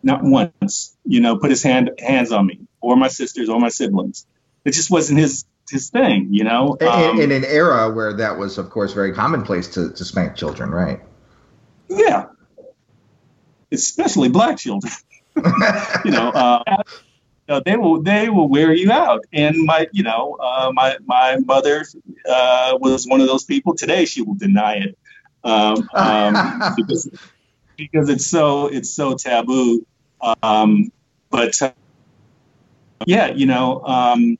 [0.02, 0.96] not once.
[1.04, 4.26] You know, put his hand hands on me or my sisters or my siblings.
[4.64, 6.28] It just wasn't his his thing.
[6.30, 9.90] You know, um, in, in an era where that was, of course, very commonplace to
[9.90, 11.00] to spank children, right?
[11.88, 12.26] Yeah,
[13.72, 14.92] especially black children.
[16.04, 16.28] you know,
[17.48, 19.24] uh, they will they will wear you out.
[19.32, 21.84] And my you know uh, my my mother
[22.28, 23.74] uh, was one of those people.
[23.74, 24.98] Today she will deny it
[25.44, 27.10] um, um, because
[27.76, 29.86] because it's so it's so taboo.
[30.42, 30.90] Um,
[31.30, 31.72] but uh,
[33.06, 33.82] yeah, you know.
[33.84, 34.38] Um,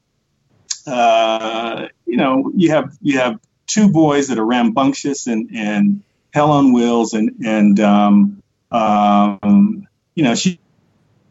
[0.87, 6.51] uh, you know, you have you have two boys that are rambunctious and and hell
[6.51, 10.61] on wheels, and and um, um, you know, she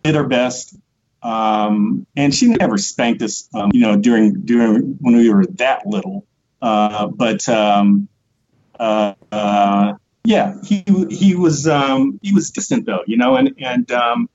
[0.03, 0.75] did her best.
[1.21, 5.87] Um, and she never spanked us, um, you know, during during when we were that
[5.87, 6.25] little.
[6.61, 8.09] Uh, but um,
[8.77, 9.93] uh, uh,
[10.25, 14.29] yeah, he he was um, he was distant though, you know, and and um,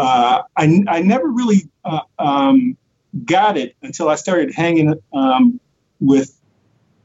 [0.00, 2.76] I I never really uh, um,
[3.24, 5.60] got it until I started hanging um,
[6.00, 6.38] with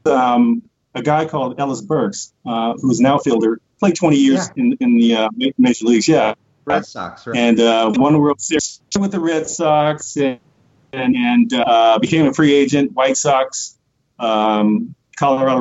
[0.06, 0.62] um,
[0.94, 4.62] a guy called Ellis Burks, uh, who's an outfielder, played 20 years yeah.
[4.62, 5.28] in in the uh,
[5.58, 6.34] major leagues, yeah.
[6.66, 7.36] Red Sox, right?
[7.36, 10.40] And uh, won the World Series with the Red Sox, and
[10.92, 12.92] and, and uh, became a free agent.
[12.92, 13.78] White Sox,
[14.18, 15.58] um, Colorado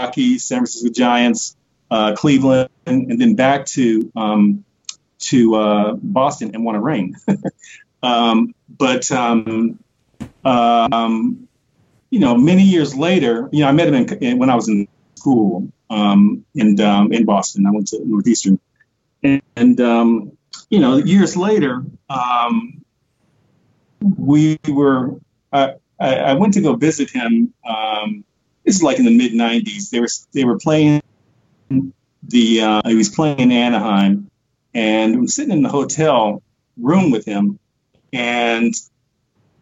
[0.00, 1.56] Rockies, San Francisco Giants,
[1.90, 4.64] uh, Cleveland, and, and, then back to um,
[5.18, 7.14] to uh, Boston and won a ring.
[8.02, 9.78] um, but um,
[10.44, 11.48] um,
[12.10, 14.68] you know, many years later, you know, I met him in, in, when I was
[14.68, 17.66] in school um, in um, in Boston.
[17.66, 18.58] I went to Northeastern,
[19.22, 20.32] and, and um,
[20.70, 22.84] you know, years later, um,
[24.00, 25.18] we were.
[25.52, 27.54] I, I, went to go visit him.
[27.66, 28.24] Um,
[28.64, 29.90] this is like in the mid '90s.
[29.90, 31.02] They were they were playing
[32.22, 32.60] the.
[32.60, 34.30] Uh, he was playing in Anaheim,
[34.76, 36.42] and I'm sitting in the hotel
[36.76, 37.58] room with him,
[38.12, 38.74] and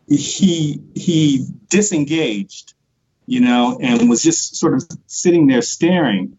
[0.09, 2.75] he he disengaged,
[3.27, 6.37] you know, and was just sort of sitting there staring.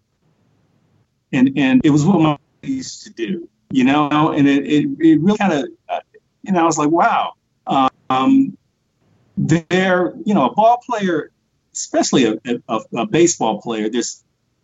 [1.32, 5.22] And and it was what my used to do you know, and it, it, it
[5.22, 6.00] really kind of, uh,
[6.44, 7.34] you know, I was like, wow.
[8.10, 8.58] Um,
[9.36, 11.32] they're, you know, a ball player,
[11.74, 12.38] especially a,
[12.70, 14.24] a, a, baseball player, there's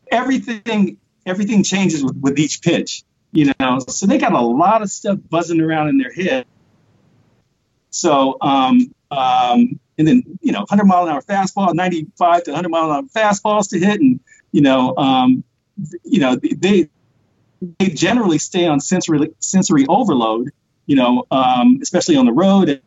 [0.09, 4.89] everything, everything changes with, with each pitch, you know, so they got a lot of
[4.89, 6.45] stuff buzzing around in their head.
[7.89, 12.69] So, um, um, and then, you know, 100 mile an hour fastball, 95 to 100
[12.69, 13.99] mile an hour fastballs to hit.
[13.99, 14.19] And,
[14.51, 15.43] you know, um,
[16.03, 16.89] you know, they,
[17.79, 20.51] they generally stay on sensory sensory overload,
[20.85, 22.81] you know, um, especially on the road.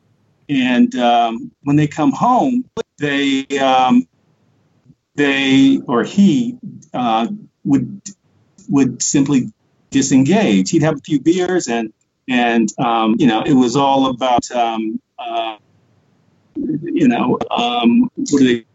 [0.49, 4.07] And um, when they come home, they um,
[5.15, 6.59] they or he
[6.93, 7.29] uh,
[7.65, 8.03] would
[8.69, 9.53] would simply
[9.95, 10.71] disengage.
[10.71, 11.93] He'd have a few beers, and
[12.29, 15.57] and um, you know, it was all about um, uh,
[16.57, 18.67] you know um, what do they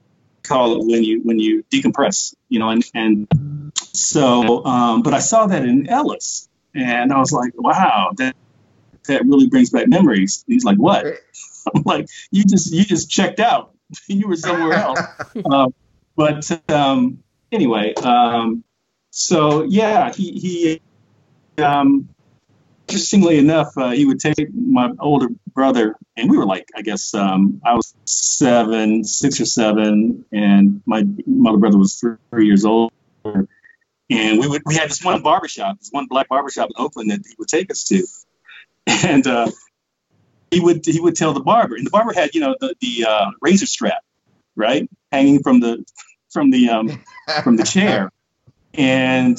[0.43, 3.27] call it when you when you decompress, you know, and and
[3.75, 8.35] so, um, but I saw that in Ellis, and I was like, wow, that
[9.07, 10.43] that really brings back memories.
[10.47, 11.05] And he's like, what?
[11.75, 13.75] I'm like, you just you just checked out.
[14.07, 14.99] you were somewhere else.
[15.51, 15.67] uh,
[16.15, 18.63] but um, anyway, um,
[19.11, 20.81] so yeah, he he.
[21.61, 22.09] Um,
[22.89, 27.13] interestingly enough, uh, he would take my older brother, and we were like, I guess
[27.13, 32.65] um, I was seven, six or seven, and my my brother was three, three years
[32.65, 32.91] old.
[33.23, 37.21] And we would we had this one barbershop, this one black barbershop in Oakland that
[37.27, 38.07] he would take us to,
[38.87, 39.51] and uh,
[40.49, 43.05] he would he would tell the barber, and the barber had you know the the
[43.07, 44.03] uh, razor strap,
[44.55, 45.85] right, hanging from the
[46.31, 47.03] from the um,
[47.43, 48.11] from the chair,
[48.73, 49.37] and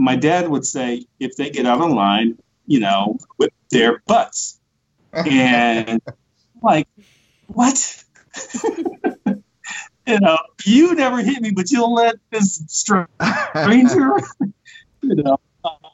[0.00, 4.58] my dad would say if they get out of line, you know, with their butts,
[5.12, 6.00] and
[6.62, 6.88] like
[7.46, 8.04] what.
[9.26, 14.20] you know, you never hit me, but you'll let this stranger,
[15.02, 15.38] you know.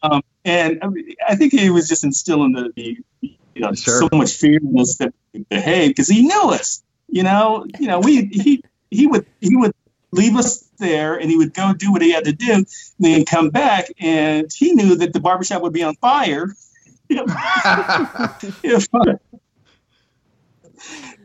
[0.02, 4.00] Um, and I, mean, I, think he was just instilling the, the you know, sure.
[4.00, 6.84] so much fear in us that we behave because he knew us.
[7.08, 9.72] You know, you know, we he he would he would
[10.12, 12.66] leave us there and he would go do what he had to do, and
[12.98, 16.54] then come back, and he knew that the barbershop would be on fire.
[17.08, 18.88] if,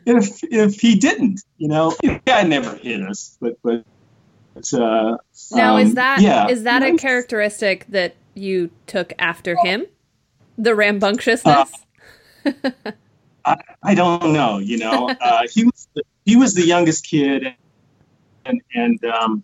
[0.06, 3.84] if, if he didn't, you know, guy never hit us, but but.
[4.74, 5.18] Uh,
[5.54, 6.50] now um, is that yeah.
[6.50, 9.86] is that a characteristic that you took after him,
[10.58, 11.72] the rambunctiousness?
[12.46, 12.52] Uh,
[13.46, 14.60] I, I don't know.
[14.60, 17.56] You know, uh, he was the, he was the youngest kid,
[18.46, 19.44] and and um,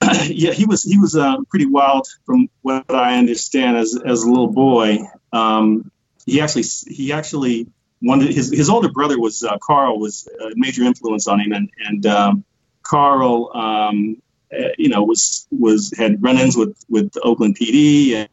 [0.26, 4.28] yeah, he was he was uh, pretty wild from what I understand as as a
[4.28, 4.98] little boy.
[5.32, 5.90] Um,
[6.26, 7.68] he actually he actually
[8.00, 11.70] one his his older brother was uh, Carl was a major influence on him, and
[11.86, 12.44] and um,
[12.82, 14.22] Carl, um,
[14.52, 18.28] uh, you know, was was had run-ins with with Oakland PD, and,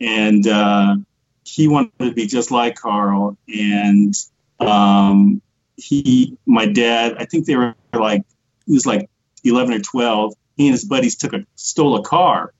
[0.00, 0.96] and uh,
[1.44, 4.14] he wanted to be just like Carl, and
[4.58, 5.42] um,
[5.76, 8.22] he, my dad, I think they were like
[8.66, 9.08] he was like
[9.44, 10.34] eleven or twelve.
[10.56, 12.52] He and his buddies took a stole a car.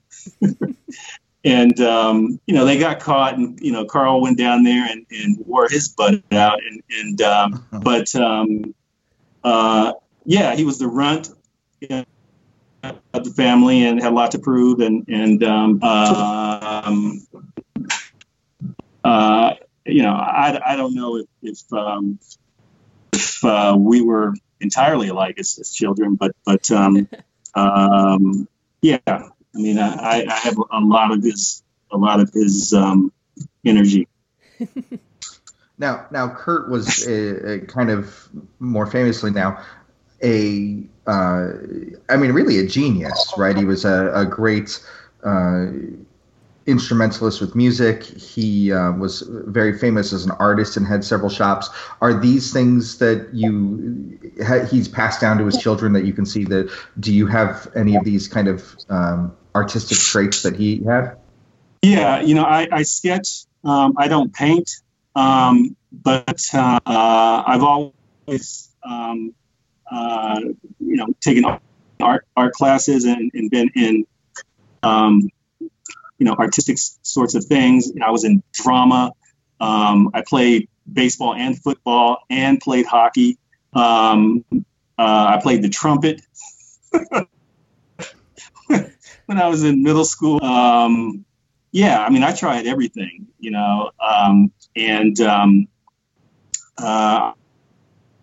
[1.44, 5.06] and um, you know they got caught and you know carl went down there and,
[5.10, 8.74] and wore his butt out and, and um, but um,
[9.42, 9.92] uh,
[10.24, 11.30] yeah, he was the runt
[11.90, 14.80] of the family and had a lot to prove.
[14.80, 17.26] And and um, um,
[19.02, 19.54] uh,
[19.86, 22.18] you know, I, I don't know if if, um,
[23.12, 27.08] if uh, we were entirely alike as, as children, but but um,
[27.54, 28.48] um,
[28.82, 33.12] yeah, I mean, I, I have a lot of his a lot of his um,
[33.64, 34.08] energy.
[35.78, 39.60] now, now Curt was a, a kind of more famously now
[40.22, 41.48] a, uh,
[42.08, 43.56] I mean, really a genius, right?
[43.56, 44.80] He was a, a great
[45.24, 45.66] uh,
[46.66, 48.04] instrumentalist with music.
[48.04, 51.70] He uh, was very famous as an artist and had several shops.
[52.00, 56.26] Are these things that you ha- he's passed down to his children that you can
[56.26, 56.70] see that?
[56.98, 61.16] Do you have any of these kind of um, artistic traits that he had?
[61.82, 63.44] Yeah, you know, I, I sketch.
[63.64, 64.70] Um, I don't paint,
[65.14, 69.34] um, but uh, I've always um,
[69.90, 70.40] uh,
[70.78, 71.44] you know, taken
[72.00, 74.06] art art classes and, and been in,
[74.82, 75.28] um,
[76.20, 77.90] you know, artistic sorts of things.
[78.00, 79.12] I was in drama.
[79.58, 83.38] Um, I played baseball and football and played hockey.
[83.72, 84.62] Um, uh,
[84.98, 86.20] I played the trumpet
[88.66, 90.44] when I was in middle school.
[90.44, 91.24] Um,
[91.72, 95.68] yeah, I mean, I tried everything, you know, um, and um,
[96.76, 97.32] uh,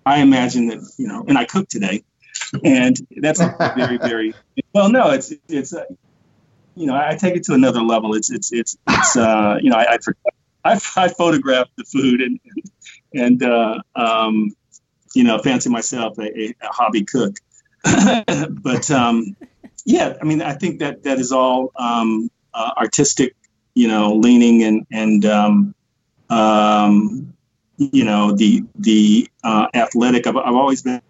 [0.06, 2.04] I imagine that you know, and I cook today,
[2.64, 4.36] and that's very very
[4.74, 4.90] well.
[4.90, 5.74] No, it's it's
[6.78, 8.14] you know I take it to another level.
[8.14, 9.98] It's it's it's it's uh, you know I I,
[10.64, 12.40] I, I photograph the food and
[13.14, 14.56] and uh, um,
[15.16, 17.38] you know fancy myself a, a, a hobby cook,
[17.84, 19.36] but um,
[19.86, 23.36] yeah, I mean I think that that is all um, uh, artistic,
[23.74, 25.76] you know, leaning and and um,
[26.30, 27.34] um,
[27.78, 30.28] you know the the uh, athletic.
[30.28, 31.02] I've, I've always been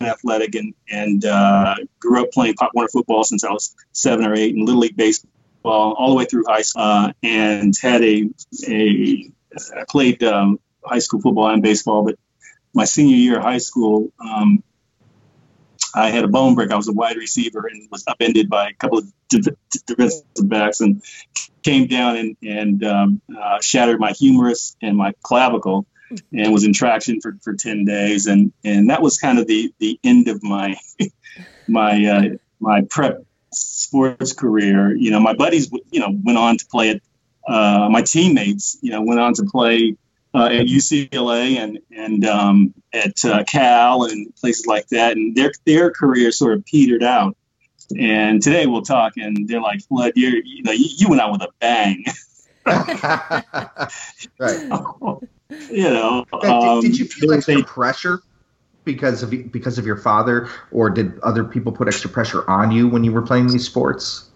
[0.00, 4.34] athletic and and uh, grew up playing Pop Warner football since I was seven or
[4.34, 5.28] eight, and little league baseball
[5.64, 8.28] all the way through high school, uh, and had a
[8.66, 9.30] a
[9.76, 12.18] I played um, high school football and baseball, but
[12.74, 14.12] my senior year of high school.
[14.20, 14.62] Um,
[15.94, 16.70] I had a bone break.
[16.70, 21.02] I was a wide receiver and was upended by a couple of defensive backs and
[21.62, 25.86] came down and, and um, uh, shattered my humerus and my clavicle
[26.32, 28.26] and was in traction for, for 10 days.
[28.26, 30.76] And, and that was kind of the, the end of my,
[31.68, 32.22] my, uh,
[32.60, 34.94] my prep sports career.
[34.94, 37.02] You know, my buddies, you know, went on to play it.
[37.46, 39.96] Uh, my teammates, you know, went on to play
[40.34, 45.52] uh, at UCLA and and um, at uh, Cal and places like that, and their
[45.64, 47.36] their career sort of petered out.
[47.98, 51.32] And today we'll talk, and they're like, "Flood, you're you know you, you went out
[51.32, 52.04] with a bang."
[54.38, 55.18] right.
[55.50, 58.20] you know, um, did, did, you feel extra they, pressure
[58.84, 62.88] because of because of your father, or did other people put extra pressure on you
[62.88, 64.28] when you were playing these sports?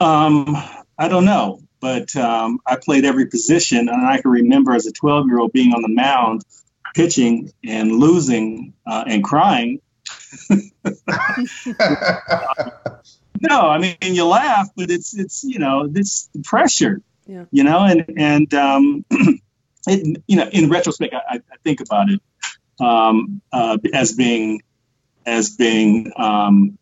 [0.00, 0.56] Um,
[0.98, 4.92] I don't know, but um, I played every position, and I can remember as a
[4.92, 6.42] 12 year old being on the mound,
[6.94, 9.80] pitching and losing uh, and crying.
[13.40, 17.44] no, I mean you laugh, but it's it's you know it's pressure, yeah.
[17.52, 19.04] you know, and and um,
[19.86, 22.20] it, you know, in retrospect, I, I think about it
[22.80, 24.62] um, uh, as being
[25.24, 26.78] as being um,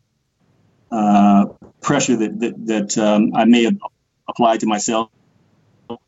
[0.91, 1.45] uh,
[1.81, 3.77] pressure that that, that um, I may have
[4.27, 5.09] applied to myself,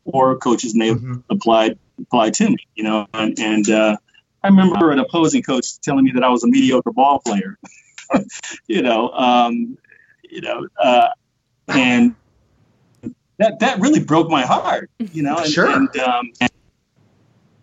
[0.04, 1.20] or coaches may have mm-hmm.
[1.30, 2.66] applied applied to me.
[2.74, 3.96] You know, and, and uh,
[4.42, 7.58] I remember an opposing coach telling me that I was a mediocre ball player.
[8.66, 9.78] you know, um,
[10.22, 11.08] you know, uh,
[11.68, 12.14] and
[13.38, 14.90] that that really broke my heart.
[14.98, 15.70] You know, and, sure.
[15.70, 16.50] and, um, and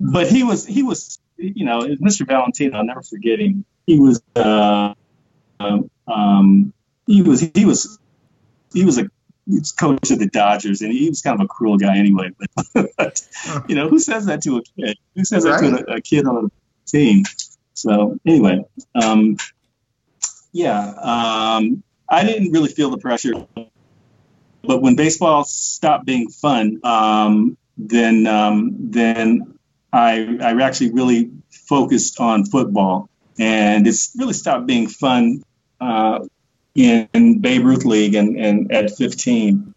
[0.01, 2.25] but he was he was you know Mr.
[2.25, 2.77] Valentino.
[2.77, 3.65] I'll never forget him.
[3.85, 4.93] He was uh,
[6.07, 6.73] um,
[7.05, 7.99] he was he was
[8.73, 9.09] he was a
[9.45, 12.31] he was coach of the Dodgers, and he was kind of a cruel guy anyway.
[12.73, 13.21] But, but
[13.67, 14.97] you know, who says that to a kid?
[15.15, 15.61] Who says right.
[15.61, 17.23] that to a, a, kid on a team?
[17.73, 19.37] So anyway, um,
[20.51, 23.33] yeah, um, I didn't really feel the pressure.
[24.63, 29.57] But when baseball stopped being fun, um, then um, then
[29.93, 35.43] I, I actually really focused on football, and it's really stopped being fun
[35.79, 36.19] uh,
[36.75, 39.73] in Babe Ruth League and, and at 15.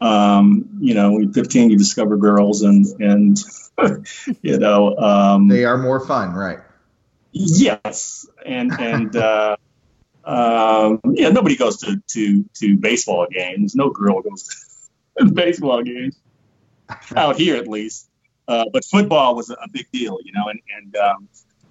[0.00, 3.38] Um, you know, when 15, you discover girls, and and
[4.42, 6.58] you know um, they are more fun, right?
[7.32, 9.56] Yes, and and uh,
[10.24, 13.74] um, yeah, nobody goes to to to baseball games.
[13.74, 14.80] No girl goes
[15.18, 16.18] to baseball games
[17.16, 18.08] out here, at least.
[18.48, 21.28] Uh, but football was a big deal, you know, and, and um,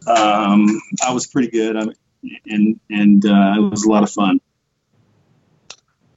[0.08, 1.76] um, I was pretty good.
[1.76, 1.86] I
[2.48, 4.40] and and uh, it was a lot of fun.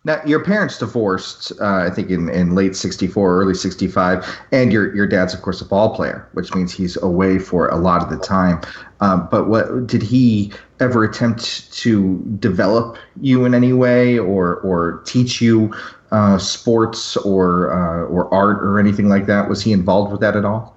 [0.06, 4.94] Now, your parents divorced, uh, I think, in, in late '64, early '65, and your
[4.94, 8.10] your dad's, of course, a ball player, which means he's away for a lot of
[8.10, 8.60] the time.
[9.00, 15.02] Um, but what did he ever attempt to develop you in any way, or or
[15.06, 15.74] teach you
[16.14, 19.48] uh, sports or uh, or art or anything like that?
[19.48, 20.76] Was he involved with that at all?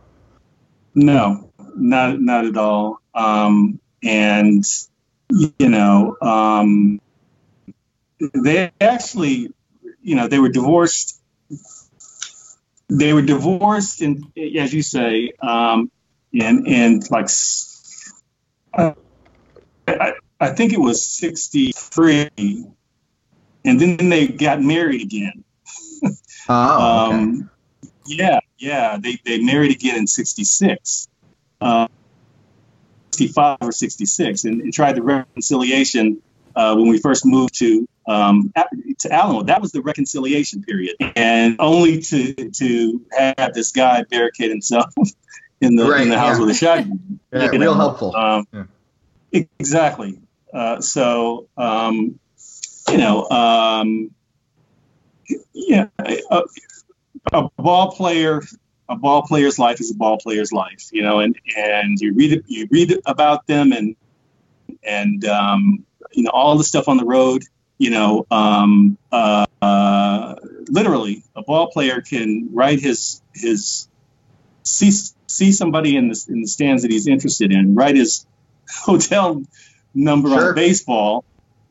[0.95, 2.99] No, not not at all.
[3.13, 4.65] Um, and
[5.29, 6.17] you know.
[6.21, 6.99] Um,
[8.19, 9.53] they actually,
[10.01, 11.21] you know, they were divorced.
[12.89, 15.91] They were divorced, and as you say, um,
[16.33, 17.29] and and like,
[18.73, 22.29] I, I think it was sixty three,
[23.67, 25.43] and then they got married again.
[26.49, 27.17] Oh, okay.
[27.17, 27.49] um,
[28.05, 31.09] yeah, yeah, they they married again in sixty six.
[31.59, 31.89] Uh,
[33.17, 36.21] 65 or 66 and, and tried the reconciliation
[36.55, 38.53] uh, when we first moved to um,
[38.99, 39.47] to Allenwood.
[39.47, 44.93] That was the reconciliation period, and only to to have this guy barricade himself
[45.61, 46.45] in the right, in the house yeah.
[46.45, 47.19] with a shotgun.
[47.33, 48.15] Yeah, real helpful.
[48.15, 49.43] Um, yeah.
[49.59, 50.17] Exactly.
[50.53, 52.19] Uh, so um,
[52.89, 54.11] you know, um,
[55.53, 56.43] yeah, a,
[57.33, 58.41] a ball player
[58.89, 62.43] a ball player's life is a ball player's life, you know, and, and you read
[62.47, 63.95] you read about them and
[64.83, 67.43] and um, you know all the stuff on the road
[67.77, 70.35] you know, um, uh, uh,
[70.67, 73.87] literally, a ball player can write his his
[74.63, 74.91] see
[75.27, 78.25] see somebody in the in the stands that he's interested in, write his
[78.69, 79.43] hotel
[79.93, 80.49] number sure.
[80.49, 81.23] on baseball,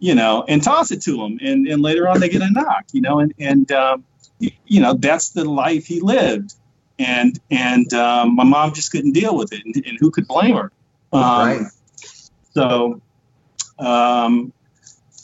[0.07, 2.85] you know, and toss it to him, and and later on they get a knock,
[2.93, 4.05] you know, and and um,
[4.39, 6.55] you know that's the life he lived,
[6.97, 10.55] and and um, my mom just couldn't deal with it, and, and who could blame
[10.55, 10.71] her?
[11.13, 11.63] Um, right.
[12.53, 13.01] So,
[13.81, 14.53] um,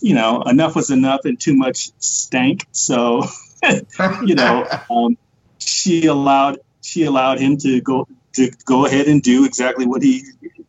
[0.00, 2.66] you know, enough was enough and too much stank.
[2.72, 3.22] So,
[4.24, 5.16] you know, um,
[5.60, 10.24] she allowed she allowed him to go to go ahead and do exactly what he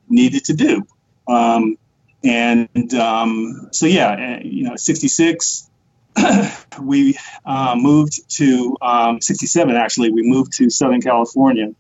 [0.08, 0.86] needed to do.
[1.28, 1.78] Um,
[2.24, 5.70] and um, so, yeah, you know, 66,
[6.82, 11.74] we uh, moved to um, 67, actually, we moved to Southern California.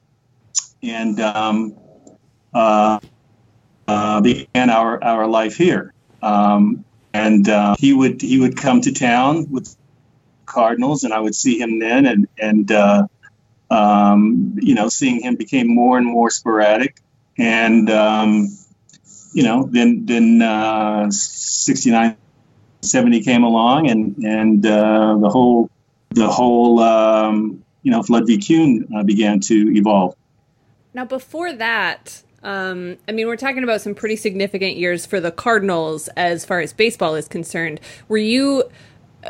[0.82, 1.78] And um,
[2.54, 3.00] uh,
[3.88, 5.94] uh, began our, our life here.
[6.22, 6.84] Um,
[7.14, 9.76] and uh, he would he would come to town with
[10.46, 13.08] Cardinals, and I would see him then, and and uh,
[13.70, 16.98] um, you know, seeing him became more and more sporadic,
[17.38, 18.48] and um,
[19.34, 22.16] you know, then then uh, 69,
[22.82, 25.70] 70 came along, and and uh, the whole
[26.12, 28.38] the whole um, you know Flood v.
[28.38, 30.16] Kuhn uh, began to evolve.
[30.94, 35.32] Now, before that, um, I mean, we're talking about some pretty significant years for the
[35.32, 37.80] Cardinals as far as baseball is concerned.
[38.08, 38.66] Were you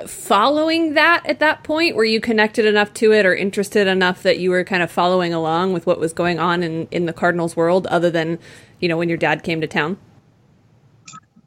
[0.07, 1.95] following that at that point?
[1.95, 5.33] Were you connected enough to it or interested enough that you were kind of following
[5.33, 8.39] along with what was going on in, in the Cardinals world other than,
[8.79, 9.97] you know, when your dad came to town?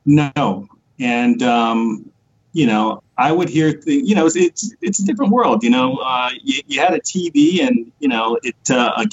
[0.05, 0.69] No.
[0.99, 2.11] And, um,
[2.53, 5.71] you know, I would hear, th- you know, it's, it's, it's, a different world, you
[5.71, 9.05] know, uh, you, you, had a TV and, you know, it, uh,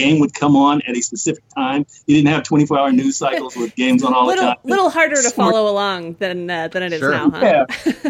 [0.00, 1.86] game would come on at a specific time.
[2.06, 4.60] You didn't have 24 hour news cycles with games on all little, the time.
[4.64, 7.10] A little harder to follow along than uh, than it is sure.
[7.10, 7.40] now, huh?
[7.42, 7.64] Yeah,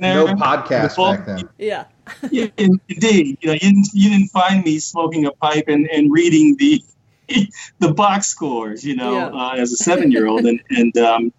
[0.00, 1.48] no podcast back then.
[1.58, 1.84] Yeah.
[2.30, 3.38] yeah, indeed.
[3.40, 6.82] You know, you didn't, you didn't find me smoking a pipe and, and reading the
[7.78, 8.84] the box scores.
[8.84, 9.26] You know, yeah.
[9.26, 11.32] uh, as a seven year old, and and um,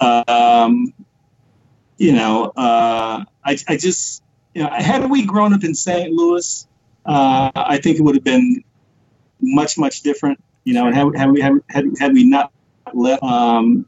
[0.00, 0.94] um,
[1.98, 4.22] you know, uh, I I just
[4.54, 6.12] you know, had we grown up in St.
[6.12, 6.66] Louis,
[7.06, 8.64] uh, I think it would have been
[9.42, 10.42] much much different.
[10.64, 12.52] You know, and had, had we had, had, had we not
[12.94, 13.84] left, um,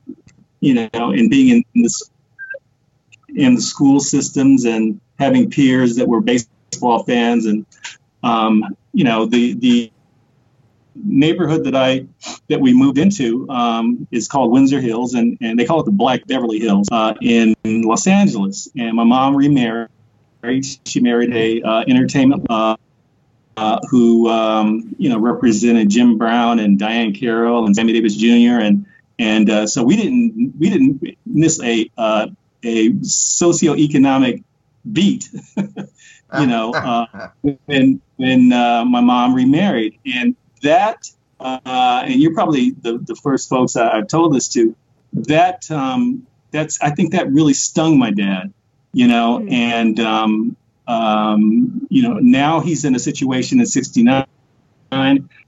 [0.60, 2.10] you know, and being in, in this
[3.28, 7.66] in the school systems and having peers that were baseball fans and
[8.22, 9.92] um, you know the the
[10.96, 12.06] neighborhood that I
[12.48, 15.92] that we moved into um, is called Windsor Hills, and, and they call it the
[15.92, 18.68] Black Beverly Hills uh, in Los Angeles.
[18.76, 19.88] And my mom remarried.
[20.84, 22.76] She married a uh, entertainment uh,
[23.56, 28.60] uh, who um, you know represented Jim Brown and Diahann Carroll and Sammy Davis Jr.
[28.60, 28.86] and
[29.18, 32.26] and uh, so we didn't we didn't miss a uh,
[32.62, 34.42] a socioeconomic
[34.90, 37.28] beat, you know, uh,
[37.66, 43.48] when when uh, my mom remarried, and that uh, and you're probably the, the first
[43.48, 44.74] folks I, have told this to.
[45.12, 48.52] That um, that's I think that really stung my dad,
[48.92, 49.52] you know, mm-hmm.
[49.52, 50.56] and um,
[50.86, 54.26] um, you know, now he's in a situation in 69,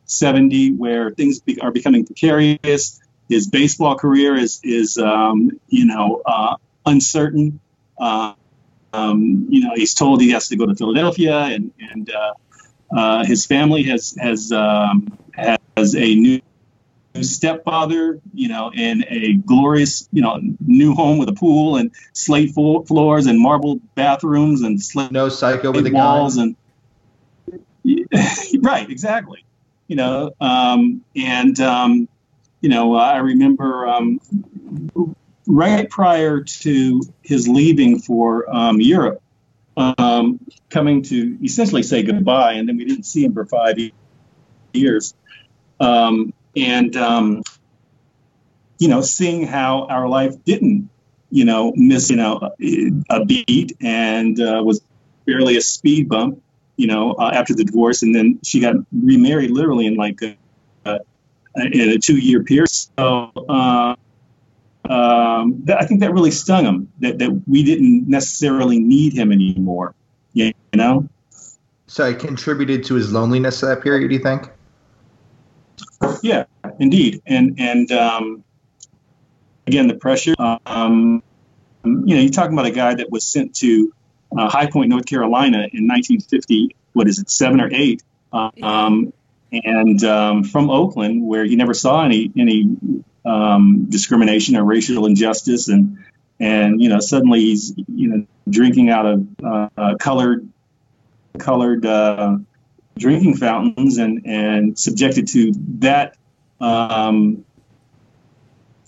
[0.07, 3.01] 70 where things be, are becoming precarious.
[3.29, 6.57] his baseball career is is um, you know uh,
[6.87, 7.61] uncertain.
[7.99, 8.35] Uh,
[8.93, 12.35] um, you know, he's told he has to go to Philadelphia, and and uh,
[12.97, 16.41] uh, his family has has um, has a new
[17.23, 22.53] stepfather, you know, in a glorious, you know, new home with a pool and slate
[22.53, 26.57] floors and marble bathrooms and slate no psycho with the walls and
[28.61, 29.45] right, exactly.
[29.87, 32.09] You know, um, and um,
[32.61, 34.21] you know, I remember um,
[35.47, 39.23] right prior to his leaving for um, Europe,
[39.77, 43.77] um, coming to essentially say goodbye, and then we didn't see him for five
[44.73, 45.15] years.
[45.79, 47.43] Um, and um,
[48.79, 50.89] you know, seeing how our life didn't,
[51.31, 52.51] you know, miss you know
[53.11, 54.81] a beat and uh, was
[55.27, 56.43] barely a speed bump,
[56.77, 60.37] you know, uh, after the divorce, and then she got remarried literally in like a,
[60.85, 61.01] a
[61.57, 62.69] in a two year period.
[62.69, 63.31] So.
[63.49, 63.97] Uh,
[64.89, 69.33] um, that, I think that really stung him that, that we didn't necessarily need him
[69.33, 69.97] anymore.
[70.33, 71.09] You know?
[71.89, 74.49] So it contributed to his loneliness that period, do you think?
[76.23, 76.45] Yeah,
[76.79, 77.23] indeed.
[77.27, 78.45] And, and, um,
[79.67, 81.23] again, the pressure, um,
[81.85, 83.93] you know, you're talking about a guy that was sent to
[84.37, 88.03] uh, High Point, North Carolina in 1950, what is it, seven or eight?
[88.33, 89.13] Um,
[89.53, 92.77] and um, from Oakland, where he never saw any any
[93.25, 95.99] um, discrimination or racial injustice, and
[96.41, 100.49] and you know suddenly he's you know drinking out of uh, colored
[101.39, 102.39] colored uh,
[102.99, 106.17] drinking fountains and and subjected to that
[106.61, 107.45] um,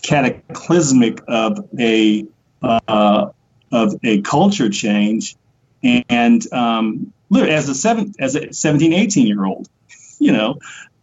[0.02, 2.26] cataclysmic of a
[2.62, 3.30] uh,
[3.70, 5.36] of a culture change
[5.82, 9.68] and um, as a seven as a 17 18 year old
[10.18, 10.58] you know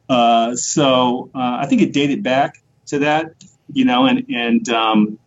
[0.09, 3.33] uh, so uh, i think it dated back to that,
[3.71, 5.19] you know, and and um,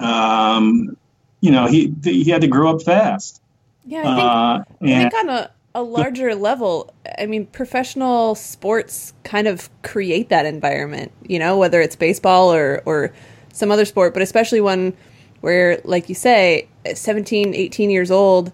[0.00, 0.96] um,
[1.40, 3.42] you know he he had to grow up fast.
[3.84, 8.34] Yeah, I think, uh, and, I think on a, a larger level, I mean, professional
[8.34, 11.12] sports kind of create that environment.
[11.26, 13.12] You know, whether it's baseball or or
[13.52, 14.94] some other sport, but especially one
[15.40, 18.52] where, like you say, 17, 18 years old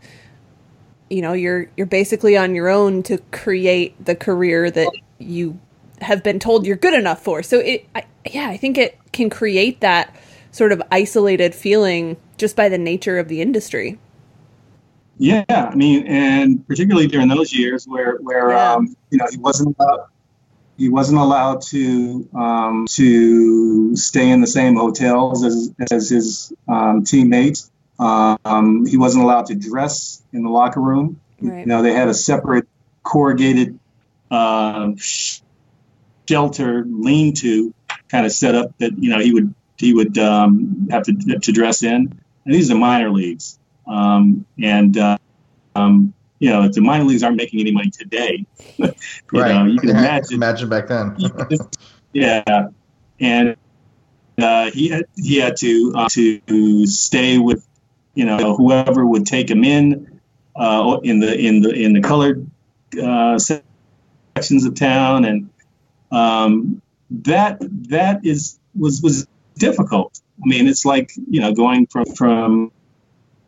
[1.10, 5.58] you know you're you're basically on your own to create the career that you
[6.00, 7.42] have been told you're good enough for.
[7.42, 10.14] So it, I, yeah, I think it can create that
[10.50, 13.98] sort of isolated feeling just by the nature of the industry.
[15.18, 18.74] Yeah, I mean, and particularly during those years where where yeah.
[18.74, 20.08] um, you know he wasn't allowed,
[20.76, 27.04] he wasn't allowed to um, to stay in the same hotels as as his um,
[27.04, 27.70] teammates.
[27.98, 31.20] Um, he wasn't allowed to dress in the locker room.
[31.40, 31.60] Right.
[31.60, 32.66] You know, they had a separate
[33.04, 33.78] corrugated
[34.30, 37.72] uh, shelter lean-to
[38.08, 41.82] kind of setup that you know he would he would um, have to to dress
[41.82, 42.20] in.
[42.44, 45.18] And these are minor leagues, um, and uh,
[45.74, 48.46] um, you know the minor leagues aren't making any money today.
[48.76, 48.92] you
[49.32, 49.54] right.
[49.54, 51.16] Know, you can imagine imagine back then.
[52.12, 52.68] yeah,
[53.20, 53.56] and
[54.38, 57.66] uh, he had, he had to uh, to stay with
[58.14, 60.20] you know whoever would take him in
[60.56, 62.48] uh, in the in the in the colored
[63.02, 65.50] uh, sections of town and
[66.10, 66.80] um,
[67.10, 67.58] that
[67.88, 69.26] that is was was
[69.56, 70.20] difficult.
[70.42, 72.72] I mean, it's like you know going from from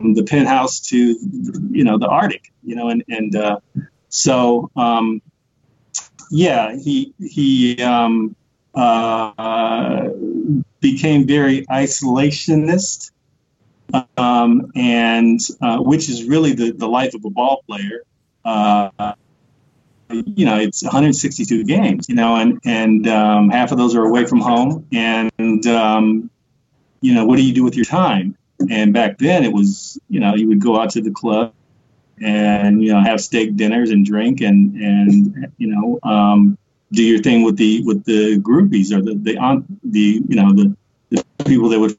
[0.01, 3.61] the penthouse to you know the Arctic, you know, and and uh,
[4.09, 5.23] so um,
[6.31, 8.37] yeah, he he um,
[8.75, 10.09] uh,
[10.81, 13.11] became very isolationist,
[14.17, 18.03] um, and uh, which is really the the life of a ball player.
[18.45, 19.15] Uh,
[20.09, 24.25] you know, it's 162 games, you know, and, and um, half of those are away
[24.25, 24.87] from home.
[24.93, 26.31] And, um,
[27.01, 28.37] you know, what do you do with your time?
[28.71, 31.53] And back then it was, you know, you would go out to the club
[32.21, 36.59] and, you know, have steak dinners and drink and, and, you know, um,
[36.93, 40.53] do your thing with the, with the groupies or the, the, on, the, you know,
[40.53, 40.77] the,
[41.11, 41.99] the people that would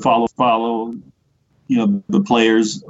[0.00, 0.94] follow, follow,
[1.66, 2.82] you know, the players,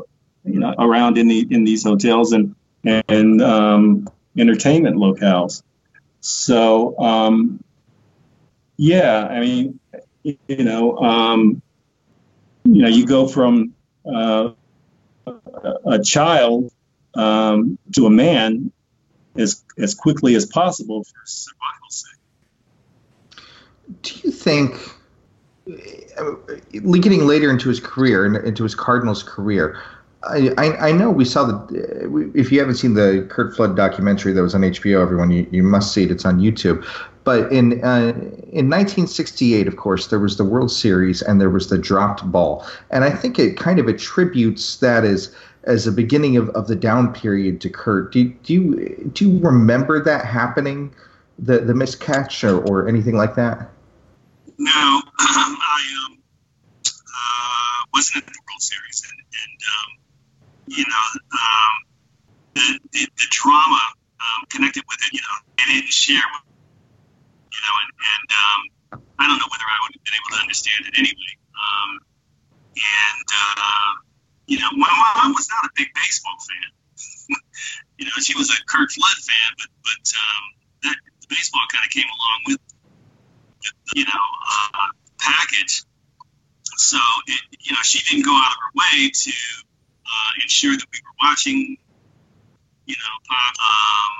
[0.44, 5.62] you know, around in the, in these hotels and, and, um, entertainment locales.
[6.20, 7.62] So, um,
[8.76, 9.78] yeah, I mean,
[10.22, 11.62] you know, um,
[12.64, 14.50] you know, you go from uh,
[15.86, 16.72] a child
[17.14, 18.72] um, to a man
[19.36, 23.44] as as quickly as possible for survival's sake.
[24.02, 24.74] Do you think,
[26.18, 26.34] uh,
[27.00, 29.82] getting later into his career, into his Cardinals career,
[30.26, 32.32] I, I know we saw the.
[32.34, 35.62] If you haven't seen the Curt Flood documentary that was on HBO, everyone you, you
[35.62, 36.10] must see it.
[36.10, 36.84] It's on YouTube.
[37.24, 38.12] But in uh,
[38.52, 42.66] in 1968, of course, there was the World Series and there was the dropped ball,
[42.90, 46.76] and I think it kind of attributes that as as a beginning of, of the
[46.76, 48.12] down period to Curt.
[48.12, 50.94] Do, do you do you remember that happening,
[51.38, 53.70] the the miscatch or, or anything like that?
[54.58, 54.70] No,
[55.18, 56.18] I um,
[56.86, 61.74] uh, wasn't at the World Series, and, and um, you know um,
[62.54, 63.80] the, the, the drama
[64.20, 65.12] um, connected with it.
[65.14, 66.22] You know, they didn't share.
[67.64, 68.60] Know, and, and um,
[69.18, 71.32] I don't know whether I would have been able to understand it anyway.
[71.56, 71.90] Um,
[72.76, 73.92] and uh,
[74.46, 76.68] you know, my mom was not a big baseball fan.
[77.98, 80.44] you know, she was a Curt Flood fan, but but um,
[80.84, 82.60] that the baseball kind of came along with,
[83.94, 84.88] you know, uh,
[85.18, 85.84] package.
[86.76, 89.32] So it, you know, she didn't go out of her way to
[90.04, 91.76] uh, ensure that we were watching,
[92.86, 93.54] you know, pop.
[93.56, 94.12] Um,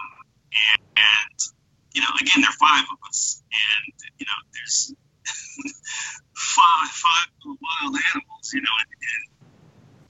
[0.54, 1.38] and, and
[1.94, 4.92] you know, again, there are five of us, and you know, there's
[6.34, 9.24] five five wild animals, you know, and, and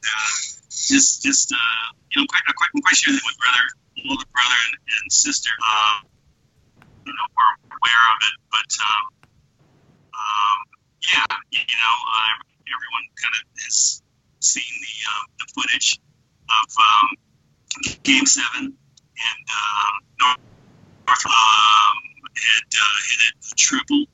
[0.01, 0.30] uh,
[0.72, 3.64] just just uh, you know, quite, quite, quite sure that my brother,
[4.09, 6.01] older brother and, and sister, uh,
[7.05, 8.37] you know, were aware of it.
[8.49, 9.05] But um,
[10.16, 10.59] um,
[11.05, 12.32] yeah, you know, uh,
[12.64, 14.01] everyone kind of has
[14.41, 16.01] seen the um, the footage
[16.49, 17.09] of um,
[18.03, 20.54] Game Seven, and um, North
[21.09, 21.97] um,
[22.35, 24.05] had uh, a triple.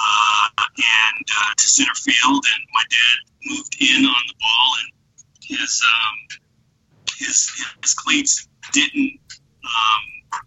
[0.00, 4.92] Uh, and uh, to center field, and my dad moved in on the ball and
[5.48, 6.38] his um,
[7.16, 7.50] his
[7.82, 9.18] his cleats didn't
[9.64, 10.40] um,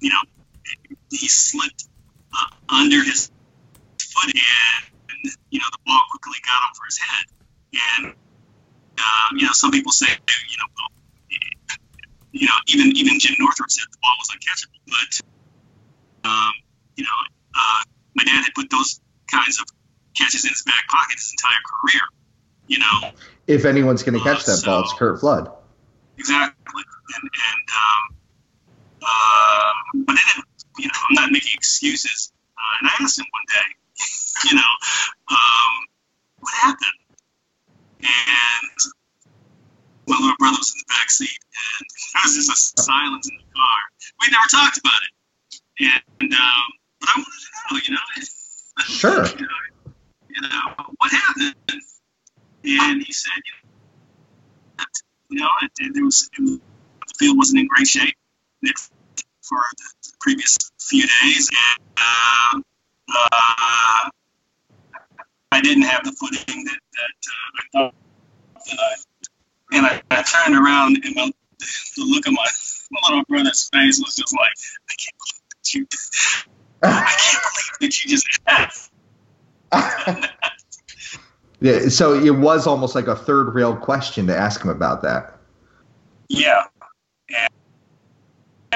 [0.00, 0.20] you know
[1.10, 1.88] he slipped
[2.32, 3.30] uh, under his
[3.98, 7.24] foot and you know the ball quickly got for his head
[7.96, 8.06] and
[8.98, 10.86] um, you know some people say you know
[12.32, 16.52] you know even even Jim Northrup said the ball was uncatchable but um,
[16.96, 17.18] you know
[17.54, 17.82] uh,
[18.14, 19.00] my dad had put those
[19.30, 19.66] kinds of
[20.14, 22.02] catches in his back pocket his entire career
[22.66, 23.12] you know
[23.46, 25.50] if anyone's going to catch that so, ball, it's Curt Flood.
[26.18, 26.82] Exactly,
[27.14, 28.16] and, and um,
[29.02, 29.72] uh,
[30.04, 30.44] but then
[30.78, 32.32] you know I'm not making excuses.
[32.56, 34.72] Uh, and I asked him one day, you know,
[35.30, 35.86] um,
[36.40, 36.90] what happened?
[38.00, 38.92] And
[40.06, 41.38] my little brother was in the back seat,
[41.78, 43.78] and there was just a silence in the car.
[44.20, 45.12] We never talked about it,
[46.20, 46.68] and um,
[47.00, 49.92] but I wanted to know, you know, sure, you, know,
[50.28, 51.54] you know, what happened?
[52.64, 53.32] and he said,
[55.30, 58.16] you know, it, it, it was, it was, the field wasn't in great shape
[59.42, 62.60] for the previous few days, and uh,
[63.08, 64.10] uh,
[65.52, 67.94] I didn't have the footing that, that uh, I thought
[68.66, 68.94] that I.
[69.76, 72.46] And I, I turned around, and my, the look of my,
[72.90, 74.52] my little brother's face was just like,
[74.88, 75.86] I can't believe that you,
[76.82, 78.90] I can't believe that you just asked.
[81.60, 85.38] Yeah, so it was almost like a third rail question to ask him about that.
[86.28, 86.64] Yeah,
[87.28, 87.50] and,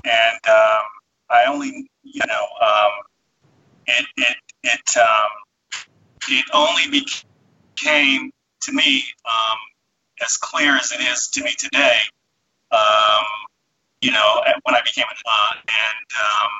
[0.04, 0.84] and um,
[1.30, 2.90] I only, you know, um,
[3.86, 5.30] it it it um,
[6.28, 7.04] it only
[7.76, 8.32] became
[8.62, 9.58] to me um,
[10.22, 11.98] as clear as it is to me today.
[12.70, 13.24] Um,
[14.00, 16.50] you know, when I became an uh, and um,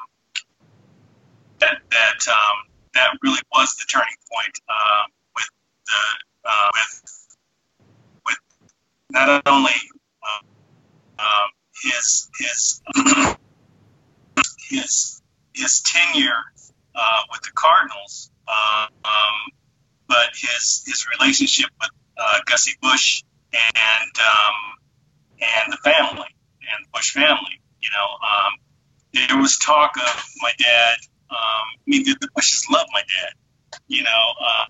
[1.61, 4.59] that that um, that really was the turning point.
[4.69, 5.05] Uh,
[6.45, 7.29] uh, with
[8.27, 8.39] with
[9.11, 9.73] not only
[10.23, 11.51] uh, um,
[11.83, 12.81] his his
[14.69, 15.23] his
[15.55, 16.43] his tenure
[16.95, 19.53] uh, with the Cardinals, uh, um,
[20.09, 21.91] but his his relationship with
[22.47, 23.23] Gussie Busch
[23.53, 24.55] and um,
[25.41, 26.29] and the family
[26.61, 27.61] and the Busch family.
[27.83, 28.53] You know, um,
[29.29, 30.97] there was talk of my dad.
[31.31, 33.81] Um, I mean, the, the Busches love my dad.
[33.89, 34.65] You know, uh,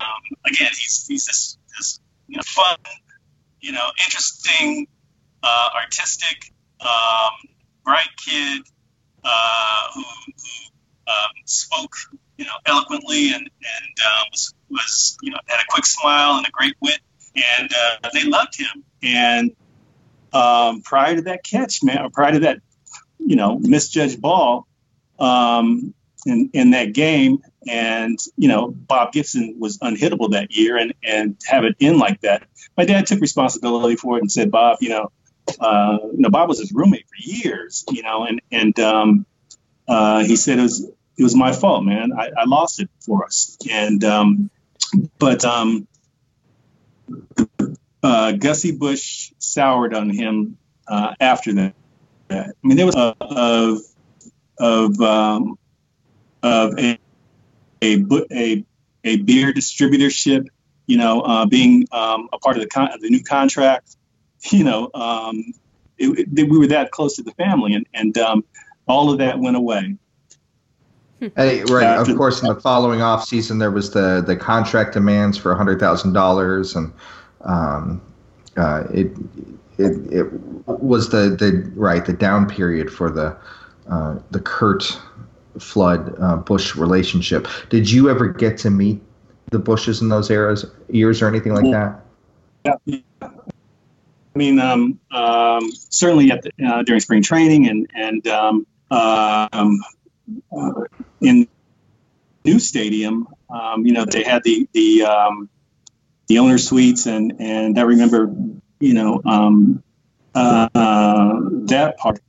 [0.00, 2.76] um, again, he's he's this this you know, fun,
[3.60, 4.86] you know, interesting,
[5.42, 7.32] uh, artistic, um,
[7.84, 8.62] bright kid
[9.24, 11.94] uh, who, who um, spoke
[12.36, 16.46] you know eloquently and and uh, was was you know had a quick smile and
[16.46, 17.00] a great wit,
[17.34, 18.84] and uh, they loved him.
[19.02, 19.56] And
[20.32, 22.58] um, prior to that catch, man, or prior to that,
[23.18, 24.66] you know, misjudged ball
[25.18, 25.94] um,
[26.26, 31.36] in in that game, and you know Bob Gibson was unhittable that year, and and
[31.46, 32.46] have it in like that.
[32.76, 35.12] My dad took responsibility for it and said, Bob, you know,
[35.60, 39.26] uh, you know, Bob was his roommate for years, you know, and and um,
[39.88, 42.12] uh, he said it was it was my fault, man.
[42.12, 44.50] I, I lost it for us, and um,
[45.18, 45.86] but um,
[48.02, 50.58] uh, Gussie Busch soured on him
[50.88, 51.74] uh, after that.
[52.30, 53.78] I mean, there was a, of
[54.58, 55.58] of um,
[56.42, 56.98] of a
[57.82, 58.64] a a,
[59.04, 60.46] a beer distributorship.
[60.86, 63.96] You know, uh, being um, a part of the con- the new contract.
[64.50, 65.54] You know, um,
[65.98, 68.44] it, it, we were that close to the family, and and um,
[68.88, 69.96] all of that went away.
[71.36, 71.98] Hey, right.
[71.98, 75.78] Of course, in the following off season, there was the the contract demands for hundred
[75.78, 76.92] thousand dollars, and
[77.42, 78.02] um,
[78.56, 79.12] uh, it,
[79.78, 80.32] it it
[80.66, 83.36] was the the right the down period for the
[83.88, 84.98] uh, the Curt
[85.60, 87.46] Flood uh, Busch relationship.
[87.70, 89.00] Did you ever get to meet
[89.50, 92.00] the Busches in those eras years or anything like that?
[92.64, 93.28] Yeah.
[94.34, 99.80] I mean, um, um, certainly at the, uh, during spring training and and um, um
[100.56, 100.72] uh,
[101.22, 101.48] in
[102.44, 105.48] new stadium, um, you know, they had the the um,
[106.26, 108.34] the owner suites, and and I remember,
[108.80, 109.82] you know, um,
[110.34, 112.20] uh, that part,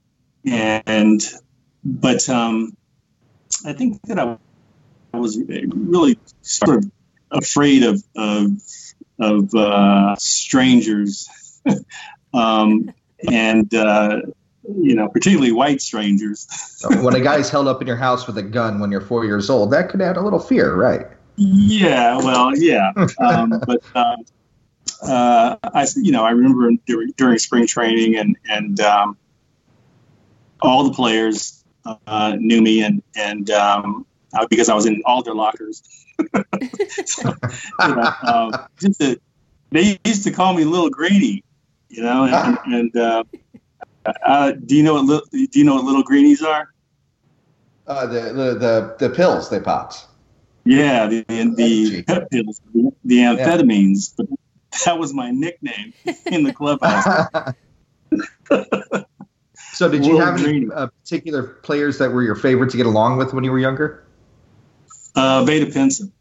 [0.46, 1.22] and
[1.84, 2.76] but um,
[3.66, 4.38] I think that I
[5.18, 6.92] was really sort of
[7.32, 8.62] afraid of of,
[9.20, 11.30] of uh, strangers,
[12.34, 12.92] um,
[13.28, 14.22] and uh,
[14.68, 16.48] you know, particularly white strangers.
[17.02, 19.50] when a guy's held up in your house with a gun when you're four years
[19.50, 21.08] old, that could add a little fear, right?
[21.36, 24.16] Yeah, well, yeah, um, but uh,
[25.02, 29.18] uh, I, you know, I remember during, during spring training, and and um,
[30.62, 35.24] all the players uh, knew me, and and um, uh, because I was in all
[35.24, 35.84] their lockers.
[37.06, 37.34] so,
[37.88, 39.20] you know, um, just a,
[39.72, 41.44] they used to call me Little Greeny,
[41.90, 42.58] you know, and,
[42.94, 43.36] and
[44.06, 46.68] uh, do you know what li- do you know what little greenies are?
[47.88, 50.06] Uh, the, the the the pills they popped.
[50.66, 52.62] Yeah, the the pep pills,
[53.04, 54.14] the amphetamines.
[54.18, 54.26] Yeah.
[54.86, 55.94] That was my nickname
[56.26, 57.28] in the clubhouse.
[59.74, 63.18] so, did you have any uh, particular players that were your favorite to get along
[63.18, 64.04] with when you were younger?
[65.16, 66.12] Uh, Vada Pinson.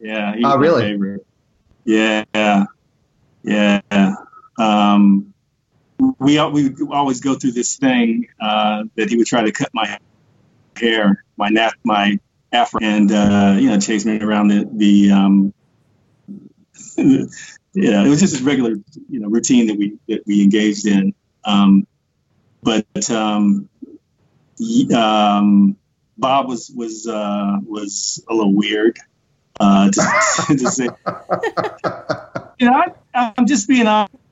[0.00, 0.34] Yeah.
[0.44, 1.18] Oh, really?
[1.84, 2.24] Yeah.
[3.42, 3.80] Yeah.
[4.58, 5.33] Um,
[6.18, 9.98] we we always go through this thing uh, that he would try to cut my
[10.76, 12.18] hair, my nap, my
[12.52, 15.10] afro, and uh, you know chase me around the the.
[15.10, 15.54] Um,
[17.74, 18.76] yeah, it was just a regular
[19.08, 21.14] you know routine that we that we engaged in.
[21.44, 21.86] Um,
[22.62, 23.68] but um,
[24.94, 25.76] um,
[26.16, 28.98] Bob was was uh, was a little weird.
[29.60, 30.00] Uh, to,
[30.58, 30.84] to say,
[32.58, 32.74] you know,
[33.14, 34.23] I, I'm just being honest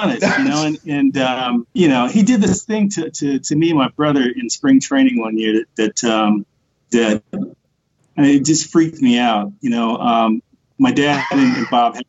[0.00, 3.56] honest, you know, and, and um, you know, he did this thing to, to, to
[3.56, 6.46] me and my brother in spring training one year that, that, um,
[6.90, 7.22] that
[8.16, 9.52] it just freaked me out.
[9.60, 10.42] You know, um,
[10.78, 12.06] my dad and, Bob had,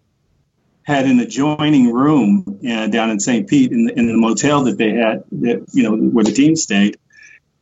[0.83, 3.47] had, an adjoining room uh, down in St.
[3.47, 6.55] Pete in the, in the motel that they had, that, you know, where the team
[6.55, 6.97] stayed.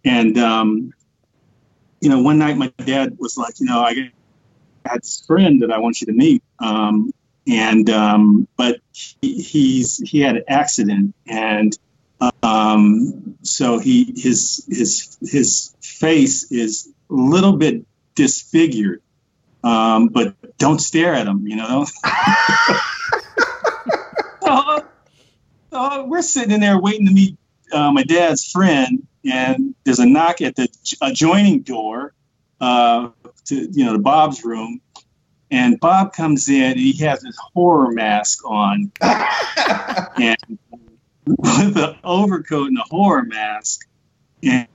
[0.06, 0.94] And, um,
[2.00, 4.12] you know, one night my dad was like, you know, I
[4.86, 6.44] had this friend that I want you to meet.
[6.60, 7.12] Um,
[7.50, 11.78] and um, but he, he's he had an accident, and
[12.44, 17.86] um, so he his his his face is a little bit
[18.16, 19.02] disfigured.
[19.62, 21.86] Um, but don't stare at him, you know.
[24.42, 24.84] so,
[25.72, 27.38] so, we're sitting in there waiting to meet
[27.74, 30.70] uh, my dad's friend, and there's a knock at the
[31.02, 32.14] adjoining door
[32.62, 33.10] uh,
[33.46, 34.80] to you know the Bob's room,
[35.52, 38.92] and Bob comes in and he has his horror mask on.
[40.22, 40.60] And
[41.38, 43.88] with the overcoat and the horror mask.
[44.44, 44.68] And,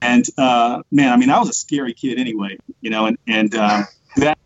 [0.00, 3.54] and uh, man, I mean, I was a scary kid anyway, you know, and, and
[3.54, 3.82] uh,
[4.16, 4.38] that,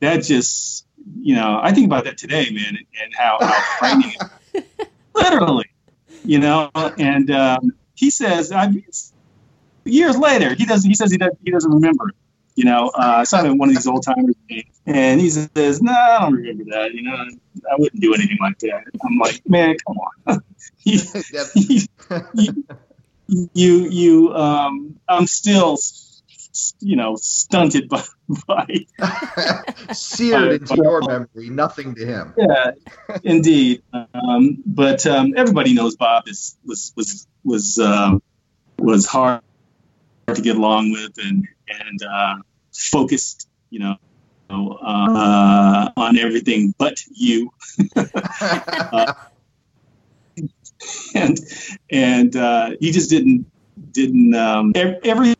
[0.00, 0.86] that just,
[1.20, 4.12] you know, I think about that today, man, and, and how, how frightening
[4.54, 4.66] it
[5.14, 5.70] literally,
[6.24, 8.72] you know, and um, he says, I,
[9.84, 12.16] years later, he doesn't, he says he, does, he doesn't remember it
[12.54, 14.34] you know, uh, I saw him one of these old timers,
[14.86, 16.92] and he says, "No, nah, I don't remember that.
[16.92, 17.16] You know,
[17.70, 20.42] I wouldn't do anything like that." I'm like, "Man, come on."
[20.84, 21.00] you,
[22.34, 22.66] you,
[23.54, 25.78] you, you, um, I'm still,
[26.80, 28.02] you know, stunted by,
[28.46, 28.66] by
[29.92, 32.34] seared into your memory, nothing to him.
[32.36, 32.72] Yeah,
[33.22, 33.82] indeed.
[33.92, 38.22] Um, but um, everybody knows Bob is was was was um,
[38.78, 39.42] was hard
[40.34, 42.34] to get along with and and uh,
[42.72, 43.96] focused, you know,
[44.50, 47.50] uh, on everything but you.
[47.96, 49.14] uh,
[51.14, 51.38] and
[51.90, 53.46] and uh, he just didn't
[53.92, 55.34] didn't um, every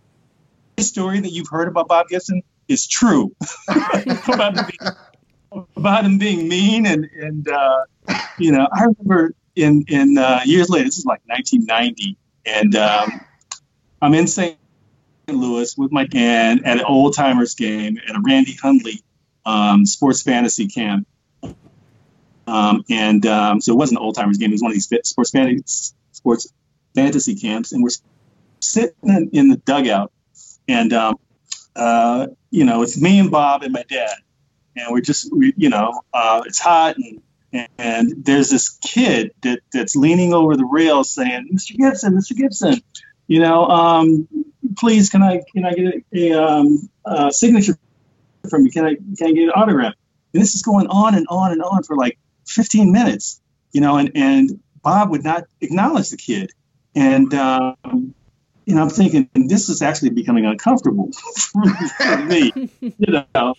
[0.78, 3.34] story that you've heard about Bob Gibson is true
[3.68, 7.84] about, him being, about him being mean and and uh,
[8.38, 12.16] you know I remember in in uh, years later this is like 1990
[12.46, 13.20] and um,
[14.00, 14.56] I'm in St.
[15.34, 19.02] Louis with my and at an old timers game at a Randy Hundley
[19.44, 21.06] um, sports fantasy camp.
[22.46, 24.90] Um, and um, so it wasn't an old timers game; it was one of these
[25.04, 26.52] sports fantasy sports
[26.94, 27.90] fantasy camps, and we're
[28.60, 30.12] sitting in, in the dugout,
[30.68, 31.16] and um,
[31.76, 34.16] uh, you know it's me and Bob and my dad,
[34.76, 37.22] and we're just we, you know uh, it's hot and
[37.78, 41.76] and there's this kid that, that's leaning over the rail saying, "Mr.
[41.76, 42.36] Gibson, Mr.
[42.36, 42.82] Gibson,
[43.26, 44.28] you know, um,
[44.76, 47.78] please can I can I get a, a, um, a, signature
[48.48, 48.70] from you?
[48.70, 49.94] Can I can I get an autograph?"
[50.32, 53.40] And this is going on and on and on for like 15 minutes,
[53.72, 56.52] you know, and and Bob would not acknowledge the kid,
[56.94, 58.14] and um,
[58.66, 61.10] you know, I'm thinking this is actually becoming uncomfortable
[61.98, 63.54] for me, you know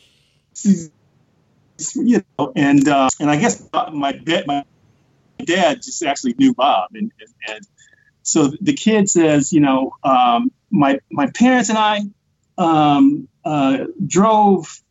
[1.95, 4.65] you know, and uh, and I guess my dad, my
[5.43, 7.67] dad just actually knew Bob, and, and, and
[8.21, 12.01] so the kid says, you know, um, my my parents and I
[12.57, 14.81] um, uh, drove,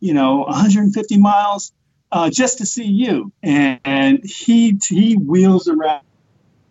[0.00, 1.72] you know, 150 miles
[2.10, 6.02] uh, just to see you, and, and he he wheels around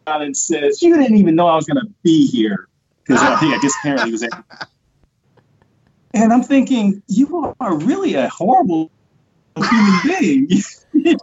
[0.05, 2.67] and says, you didn't even know I was going to be here
[3.03, 4.27] because I think I guess apparently was.
[6.13, 8.91] And I'm thinking, you are really a horrible
[9.55, 10.47] human being.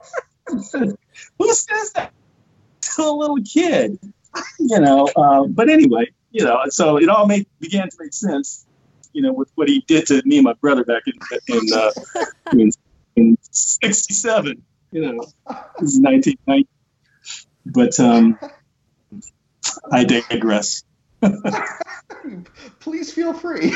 [0.48, 2.12] Who says that
[2.96, 3.98] to a little kid?
[4.58, 8.66] You know, uh, but anyway, you know, so it all made began to make sense.
[9.12, 11.14] You know, with what he did to me and my brother back in
[11.48, 11.90] in, uh,
[12.52, 12.70] in,
[13.16, 14.62] in '67.
[14.92, 15.20] You know,
[15.78, 16.68] this is 1990.
[17.66, 18.38] But um,
[19.90, 20.82] I digress.
[22.80, 23.74] Please feel free.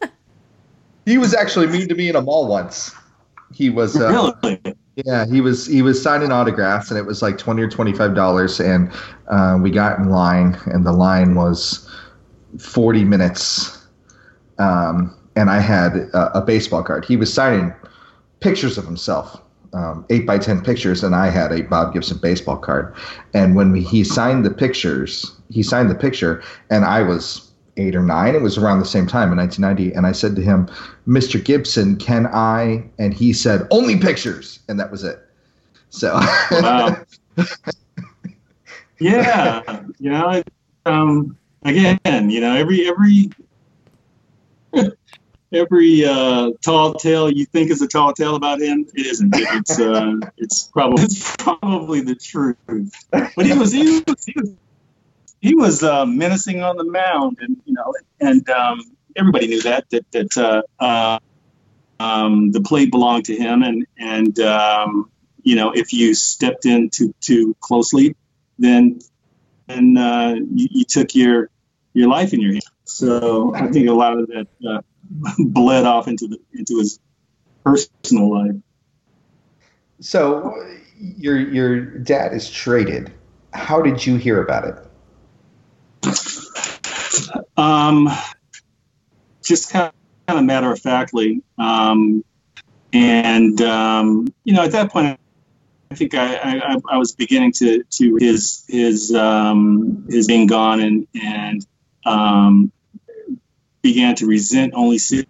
[1.04, 2.94] he was actually mean to me in a mall once.
[3.52, 4.76] He was uh, really.
[5.04, 8.16] Yeah, he was he was signing autographs, and it was like twenty or twenty five
[8.16, 8.90] dollars, and
[9.28, 11.88] uh, we got in line, and the line was
[12.58, 13.86] forty minutes,
[14.58, 17.04] um, and I had a, a, baseball card.
[17.04, 17.72] He was signing
[18.40, 19.40] pictures of himself,
[19.72, 22.92] um, eight by ten pictures, and I had a Bob Gibson baseball card.
[23.34, 27.47] And when we, he signed the pictures, he signed the picture, and I was
[27.78, 28.34] eight or nine.
[28.34, 29.96] It was around the same time in 1990.
[29.96, 30.68] And I said to him,
[31.06, 31.42] Mr.
[31.42, 32.84] Gibson, can I?
[32.98, 34.60] And he said, only pictures.
[34.68, 35.18] And that was it.
[35.90, 36.14] So.
[36.50, 36.96] wow.
[39.00, 39.82] yeah.
[39.98, 40.42] You know,
[40.86, 43.30] um, again, you know, every, every,
[45.52, 49.34] every uh, tall tale you think is a tall tale about him, it isn't.
[49.34, 53.06] It's uh, it's probably it's probably the truth.
[53.10, 54.52] But he was he was, he was
[55.40, 58.80] he was uh, menacing on the mound, and you know, and um,
[59.16, 61.18] everybody knew that that that uh, uh,
[62.00, 65.10] um, the plate belonged to him, and and um,
[65.42, 68.16] you know, if you stepped in too too closely,
[68.58, 68.98] then
[69.66, 71.50] then uh, you, you, took your
[71.92, 72.70] your life in your hands.
[72.84, 74.80] So I think a lot of that uh,
[75.38, 76.98] bled off into the into his
[77.64, 78.56] personal life.
[80.00, 80.54] So
[80.98, 83.12] your your dad is traded.
[83.52, 84.87] How did you hear about it?
[87.56, 88.08] Um,
[89.42, 89.92] just kind of,
[90.26, 91.42] kind of matter of factly.
[91.58, 92.24] Um,
[92.92, 95.18] and, um, you know, at that point,
[95.90, 100.80] I think I, I, I was beginning to, to his, his, um, his being gone
[100.80, 101.66] and, and,
[102.04, 102.72] um,
[103.82, 105.26] began to resent only seeing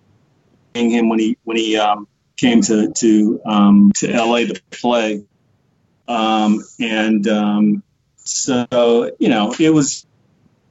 [0.74, 5.24] him when he, when he, um, came to, to, um, to LA to play.
[6.06, 7.82] Um, and, um,
[8.16, 10.06] so, you know, it was,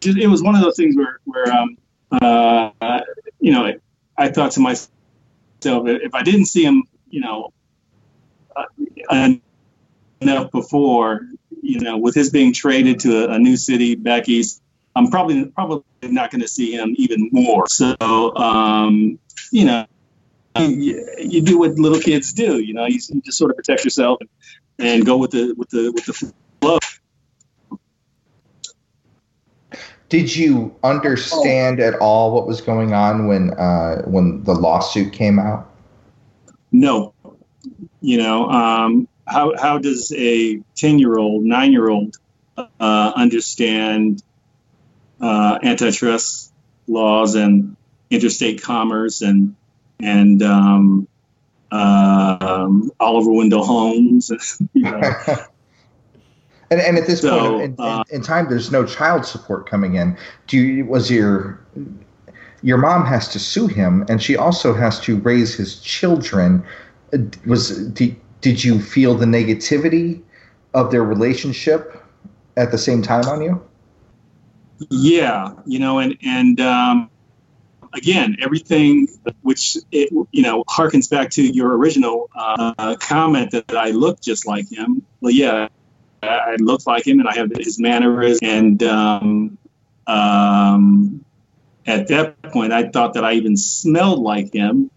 [0.01, 1.77] it was one of those things where, where um,
[2.11, 3.01] uh,
[3.39, 3.73] you know,
[4.17, 4.89] I thought to myself,
[5.63, 7.53] if I didn't see him, you know,
[8.55, 9.29] uh,
[10.21, 11.27] enough before,
[11.61, 14.61] you know, with his being traded to a, a new city back east,
[14.95, 17.67] I'm probably probably not going to see him even more.
[17.67, 17.95] So,
[18.35, 19.19] um,
[19.51, 19.85] you know,
[20.57, 22.59] you, you, do what little kids do.
[22.59, 24.29] You know, you, you just sort of protect yourself and,
[24.79, 26.13] and go with the with the with the
[26.61, 26.79] flow.
[30.09, 35.37] Did you understand at all what was going on when uh, when the lawsuit came
[35.37, 35.69] out?
[36.71, 37.13] No.
[37.99, 42.15] You know, um, how how does a ten year old, nine year old
[42.57, 44.23] uh, understand
[45.19, 46.53] uh, antitrust
[46.87, 47.75] laws and
[48.09, 49.55] interstate commerce and
[49.99, 51.07] and um,
[51.71, 54.31] um, Oliver Wendell Holmes?
[54.73, 55.13] you know,
[56.69, 59.69] And, and at this so, point in, uh, in, in, time, there's no child support
[59.69, 60.17] coming in.
[60.47, 61.65] Do you, was your
[62.61, 66.63] your mom has to sue him, and she also has to raise his children?
[67.45, 70.21] Was did, did you feel the negativity
[70.73, 72.03] of their relationship
[72.57, 73.63] at the same time on you?
[74.89, 77.09] Yeah, you know, and and um,
[77.93, 79.07] again, everything
[79.41, 84.45] which it, you know harkens back to your original uh, comment that I look just
[84.45, 85.01] like him.
[85.21, 85.69] Well, yeah,
[86.23, 88.39] I look like him, and I have his mannerisms.
[88.41, 89.57] And um,
[90.05, 91.25] um,
[91.85, 94.89] at that point, I thought that I even smelled like him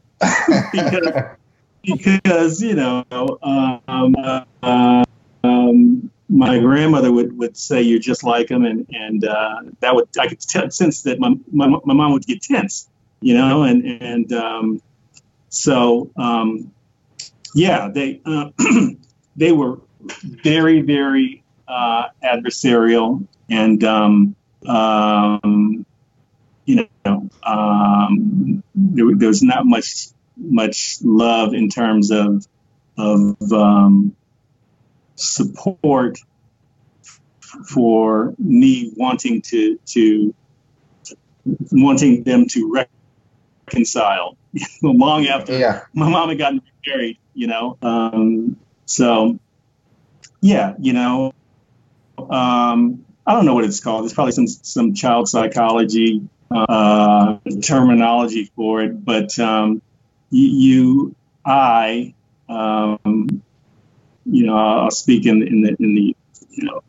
[0.72, 1.36] because,
[1.84, 3.04] because you know.
[3.12, 4.14] Um,
[4.62, 5.04] uh,
[5.42, 10.08] um, my grandmother would, would say you're just like him, and and uh, that would
[10.18, 12.88] I could t- sense that my, my my mom would get tense,
[13.20, 14.82] you know, and and um,
[15.48, 16.72] so um,
[17.54, 18.50] yeah, they uh,
[19.36, 19.80] they were
[20.22, 24.34] very very uh, adversarial, and um,
[24.66, 25.86] um,
[26.64, 32.46] you know um, there, there was not much much love in terms of
[32.98, 34.14] of um,
[35.14, 36.18] support
[37.66, 40.34] for me wanting to to
[41.72, 42.86] wanting them to
[43.66, 44.36] reconcile
[44.82, 45.82] long after yeah.
[45.94, 49.38] my mom had gotten married you know um, so
[50.40, 51.32] yeah you know
[52.18, 54.04] um, i don't know what it's called.
[54.04, 59.82] It's probably some some child psychology uh, terminology for it but um,
[60.30, 61.14] you,
[61.44, 62.14] i
[62.48, 63.42] um,
[64.26, 66.16] you know, I'll speak in, in the, in the,
[66.50, 66.82] you know,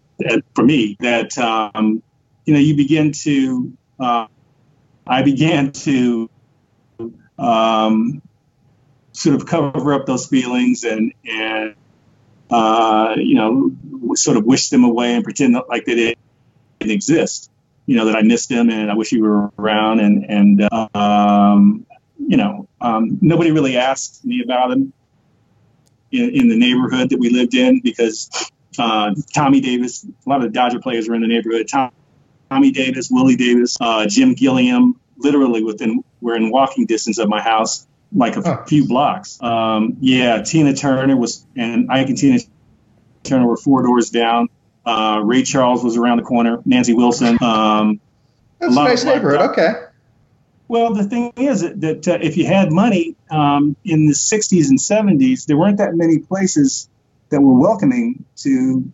[0.54, 2.04] for me that, um,
[2.46, 4.28] you know, you begin to, uh,
[5.06, 6.30] I began to
[7.38, 8.22] um,
[9.14, 11.76] sort of cover up those feelings and, and,
[12.52, 16.18] uh, you know, sort of wish them away and pretend like they didn't
[16.80, 17.50] exist.
[17.86, 21.86] You know that I missed them and I wish you were around and and um,
[22.18, 24.94] you know um, nobody really asked me about them
[26.12, 28.30] in, in the neighborhood that we lived in because
[28.78, 31.68] uh, Tommy Davis, a lot of the Dodger players were in the neighborhood.
[31.68, 31.92] Tom,
[32.50, 37.42] Tommy Davis, Willie Davis, uh, Jim Gilliam, literally within we're in walking distance of my
[37.42, 38.66] house, like a huh.
[38.66, 39.42] few blocks.
[39.42, 42.40] Um, yeah, Tina Turner was, and Ike and Tina
[43.24, 44.50] Turner were four doors down.
[44.86, 46.60] Uh, Ray Charles was around the corner.
[46.66, 47.38] Nancy Wilson.
[47.42, 48.00] Um,
[48.60, 49.52] That's a nice neighborhood.
[49.52, 49.74] Okay.
[50.68, 54.70] Well, the thing is that, that uh, if you had money um, in the 60s
[54.70, 56.90] and 70s, there weren't that many places
[57.30, 58.92] that were welcoming to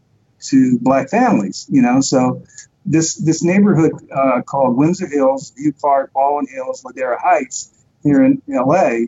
[0.49, 1.67] to black families.
[1.69, 2.43] You know, so
[2.85, 7.76] this this neighborhood uh, called Windsor Hills, View Park, Baldwin Hills, Ladera Heights
[8.07, 9.07] here in LA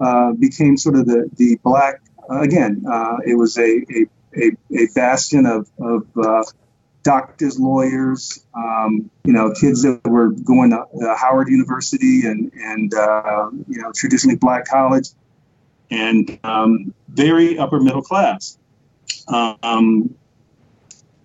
[0.00, 2.84] uh, became sort of the the black uh, again.
[2.90, 6.42] Uh, it was a, a a, a bastion of, of uh,
[7.02, 12.94] doctors, lawyers, um, you know, kids that were going to uh, Howard University and and
[12.94, 15.08] uh, you know traditionally black college,
[15.90, 18.58] and um, very upper middle class.
[19.28, 20.14] Um,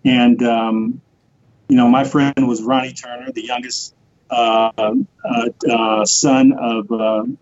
[0.04, 1.02] and um,
[1.68, 3.95] you know, my friend was Ronnie Turner, the youngest
[6.06, 6.92] son of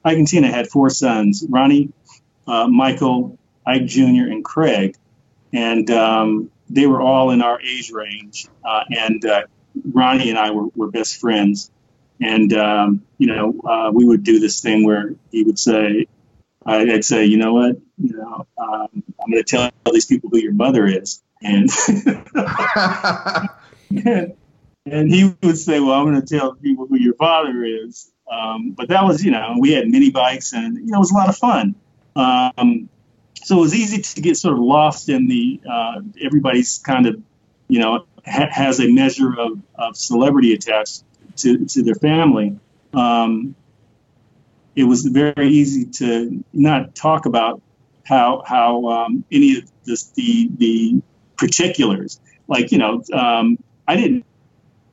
[0.03, 1.91] Ike and Tina had four sons: Ronnie,
[2.47, 4.95] Michael, Ike Jr., and Craig.
[5.53, 9.43] And um, they were all in our age range, uh, and uh,
[9.85, 11.69] Ronnie and I were, were best friends.
[12.19, 16.07] And um, you know, uh, we would do this thing where he would say,
[16.65, 20.37] "I'd say, you know what, you know, um, I'm going to tell these people who
[20.39, 21.69] your mother is," and,
[24.05, 24.33] and
[24.85, 28.71] and he would say, "Well, I'm going to tell people who your father is." Um,
[28.71, 31.15] but that was, you know, we had mini bikes, and you know, it was a
[31.15, 31.75] lot of fun.
[32.15, 32.89] Um,
[33.35, 37.21] so it was easy to get sort of lost in the uh, everybody's kind of
[37.67, 41.03] you know ha- has a measure of, of celebrity attached
[41.37, 42.57] to, to their family
[42.93, 43.55] um,
[44.75, 47.61] it was very easy to not talk about
[48.05, 51.01] how how um, any of this, the the
[51.37, 53.57] particulars like you know um,
[53.87, 54.25] I didn't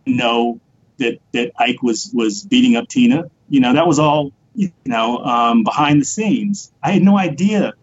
[0.07, 0.61] know
[0.99, 5.19] that that Ike was was beating up Tina you know that was all you know
[5.19, 7.75] um, behind the scenes I had no idea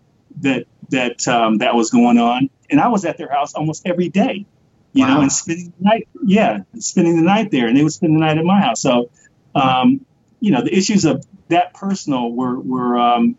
[0.42, 4.10] that that um, that was going on, and I was at their house almost every
[4.10, 4.46] day,
[4.94, 5.16] you wow.
[5.16, 6.08] know, and spending the night.
[6.24, 8.82] Yeah, spending the night there, and they would spend the night at my house.
[8.82, 9.10] So,
[9.56, 10.06] um,
[10.40, 13.38] you know, the issues of that personal were were um,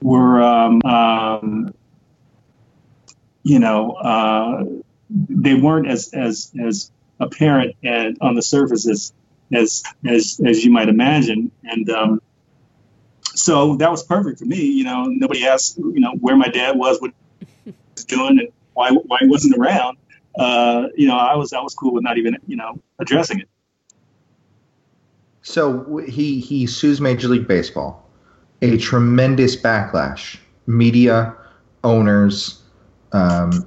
[0.00, 1.74] were um, um,
[3.42, 4.64] you know uh,
[5.08, 6.90] they weren't as as as
[7.20, 9.12] apparent and on the surface as
[9.52, 12.22] as as as you might imagine, and um,
[13.34, 14.62] so that was perfect for me.
[14.62, 17.12] You know, nobody asked, you know, where my dad was, what
[17.64, 19.96] he was doing, and why why he wasn't around.
[20.38, 23.48] Uh, you know, I was I was cool with not even you know addressing it.
[25.42, 28.06] So he he sues Major League Baseball.
[28.62, 30.38] A tremendous backlash.
[30.66, 31.34] Media,
[31.82, 32.62] owners,
[33.12, 33.66] um,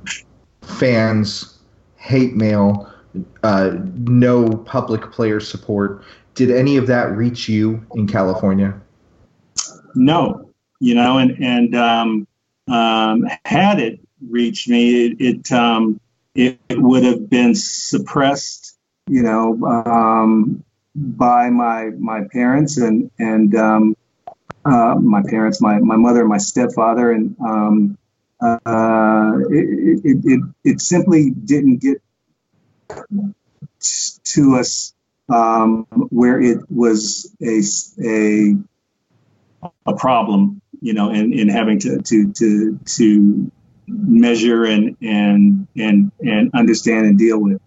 [0.62, 1.60] fans,
[1.98, 2.93] hate mail.
[3.44, 6.04] Uh, no public player support.
[6.36, 8.80] Did any of that reach you in California?
[9.96, 10.50] No,
[10.80, 12.28] you know, and and um,
[12.68, 16.00] um, had it reached me, it it, um,
[16.36, 20.64] it, would have been suppressed, you know, um,
[20.96, 23.96] by my my parents and and um,
[24.66, 27.98] uh, my parents, my my mother, and my stepfather, and um,
[28.42, 32.02] uh, it, it, it, it simply didn't get
[34.24, 34.94] to us
[35.30, 37.62] um, where it was a,
[38.06, 38.56] a
[39.86, 43.52] a problem, you know, in, in having to to to to
[43.88, 47.62] measure and and and and understand and deal with,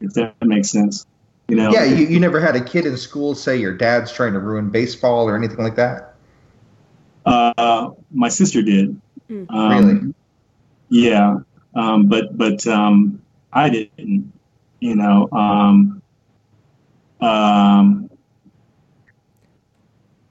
[0.00, 1.06] if that makes sense.
[1.48, 1.70] You know.
[1.70, 4.70] Yeah, you, you never had a kid in school say your dad's trying to ruin
[4.70, 6.14] baseball or anything like that.
[7.26, 8.98] Uh, my sister did.
[9.28, 9.46] Mm.
[9.50, 10.14] Um, really?
[10.88, 11.36] Yeah,
[11.74, 13.22] um, but but um,
[13.52, 14.32] I didn't.
[14.80, 15.28] You know.
[15.32, 16.02] Um,
[17.20, 18.10] um,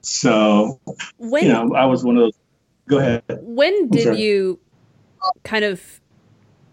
[0.00, 0.78] so
[1.16, 2.34] when, you know, I was one of those.
[2.86, 3.22] Go ahead.
[3.40, 4.58] When did you
[5.42, 6.00] kind of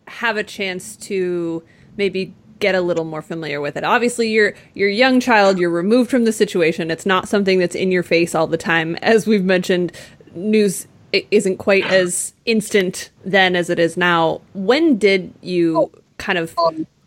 [0.07, 1.63] have a chance to
[1.95, 3.85] maybe get a little more familiar with it?
[3.85, 5.57] Obviously, you're you're a young child.
[5.57, 6.91] You're removed from the situation.
[6.91, 8.95] It's not something that's in your face all the time.
[8.97, 9.93] As we've mentioned,
[10.35, 14.41] news isn't quite as instant then as it is now.
[14.53, 16.53] When did you kind of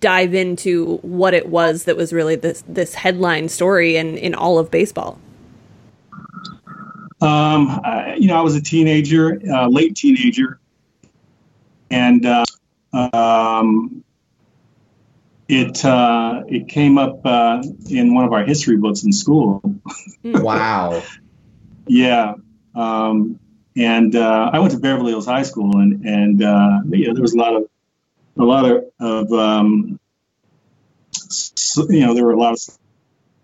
[0.05, 4.59] dive into what it was that was really this this headline story in in all
[4.59, 5.19] of baseball?
[7.23, 10.61] Um, I, you know, I was a teenager, uh, late teenager,
[11.91, 12.45] and uh,
[12.93, 14.05] um,
[15.49, 19.63] it uh, it came up uh, in one of our history books in school.
[20.23, 21.03] wow.
[21.87, 22.35] yeah,
[22.75, 23.41] um,
[23.75, 27.23] and uh, I went to Beverly Hills High School, and and uh, you know there
[27.23, 27.71] was a lot of
[28.39, 30.01] a lot of, of um,
[31.89, 32.61] you know there were a lot of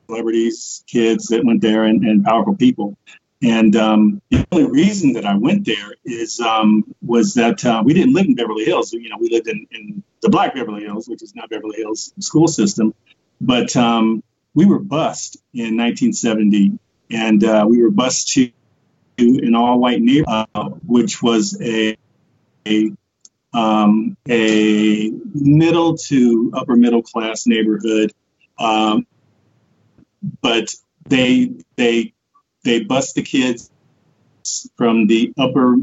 [0.08, 2.96] celebrities, kids that went there, and, and powerful people.
[3.42, 7.94] And um, the only reason that I went there is um, was that uh, we
[7.94, 8.92] didn't live in Beverly Hills.
[8.92, 12.12] You know, we lived in, in the Black Beverly Hills, which is not Beverly Hills
[12.18, 12.94] school system.
[13.40, 14.22] But um,
[14.54, 16.78] we were bused in 1970,
[17.10, 18.50] and uh, we were bused to
[19.18, 21.96] an all-white neighborhood, uh, which was a
[22.66, 22.92] a,
[23.52, 28.12] um, a middle to upper middle class neighborhood.
[28.58, 29.06] Um,
[30.42, 30.74] but
[31.08, 32.12] they they
[32.64, 33.70] they bust the kids
[34.76, 35.76] from the upper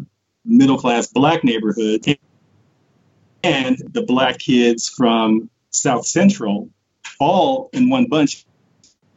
[0.46, 2.18] middle class black neighborhood
[3.44, 6.70] and the black kids from South Central
[7.20, 8.46] all in one bunch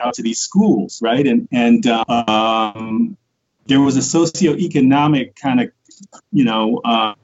[0.01, 1.26] out to these schools, right?
[1.26, 3.16] And and um,
[3.66, 5.70] there was a socioeconomic kind of,
[6.32, 7.14] you know, uh,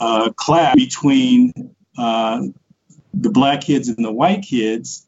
[0.00, 2.42] uh, class between uh,
[3.12, 5.06] the black kids and the white kids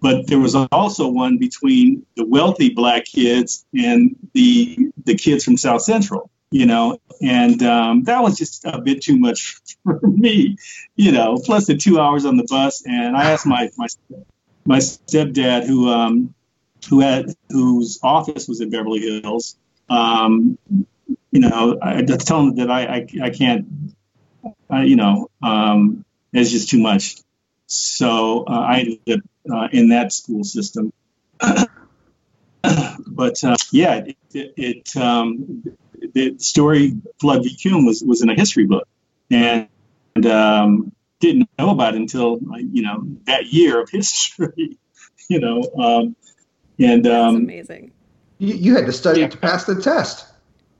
[0.00, 5.56] but there was also one between the wealthy black kids and the the kids from
[5.56, 10.56] South Central, you know, and um, that was just a bit too much for me,
[10.96, 11.38] you know.
[11.44, 13.88] Plus the two hours on the bus, and I asked my my
[14.66, 16.34] my stepdad who um,
[16.88, 19.56] who had whose office was in Beverly Hills,
[19.88, 20.58] um,
[21.30, 23.66] you know, I, I tell them that I I, I can't,
[24.70, 27.16] I, you know, um, it's just too much.
[27.66, 29.20] So uh, I ended up
[29.52, 30.92] uh, in that school system.
[33.06, 35.62] but uh, yeah, it, it, it um,
[36.14, 37.56] the story Flood v.
[37.62, 38.88] Kuhn was was in a history book,
[39.30, 39.68] and,
[40.16, 44.78] and um, didn't know about it until you know that year of history.
[45.28, 46.16] you know, um,
[46.78, 47.92] and um, amazing.
[48.38, 49.28] You, you, had to study yeah.
[49.28, 50.24] to pass the test.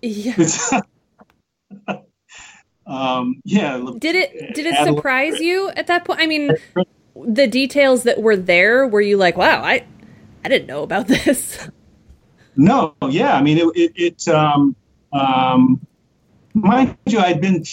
[0.02, 0.80] Yeah.
[2.86, 3.84] um, yeah.
[3.98, 6.20] Did it did it surprise you at that point?
[6.20, 6.52] I mean,
[7.16, 9.84] the details that were there, were you like, wow, I,
[10.44, 11.68] I didn't know about this?
[12.56, 14.74] No, yeah, I mean, it, it, it um,
[15.12, 15.86] um,
[16.54, 17.64] mind you, I'd been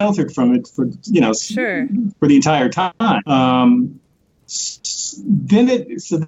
[0.00, 1.88] sheltered from it for you know sure.
[2.18, 3.22] for the entire time.
[3.26, 4.00] Um,
[5.24, 6.18] then it so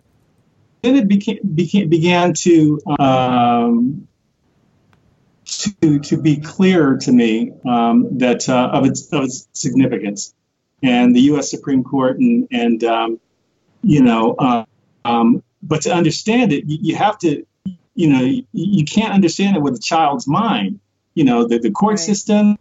[0.82, 4.06] then it became, became began to um,
[5.58, 10.34] to to be clear to me um, that uh, of its of its significance
[10.84, 11.50] and the U.S.
[11.50, 13.20] Supreme Court, and and um,
[13.82, 14.64] you know, uh,
[15.04, 17.44] um, but to understand it, you, you, have to,
[17.94, 20.80] you know, you, you, can't understand it with a child's mind.
[21.14, 21.98] You know, the, the court right.
[21.98, 22.58] systems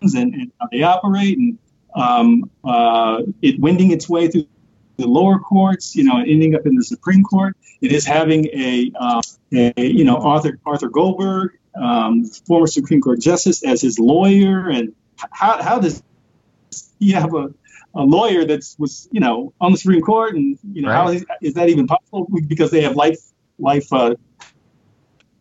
[0.00, 1.58] and, and, how they operate, and
[1.94, 4.46] um, uh, it wending its way through
[4.96, 7.56] the lower courts, you know, ending up in the Supreme Court.
[7.80, 9.22] It is having a, uh,
[9.52, 14.94] a you know, Arthur Arthur Goldberg, um, former Supreme Court justice, as his lawyer, and
[15.30, 16.02] how how does
[16.98, 17.52] he have a,
[17.94, 20.96] a lawyer that's was you know on the Supreme Court, and you know right.
[20.96, 22.28] how is, is, that even possible?
[22.46, 23.20] Because they have life
[23.58, 24.14] life uh,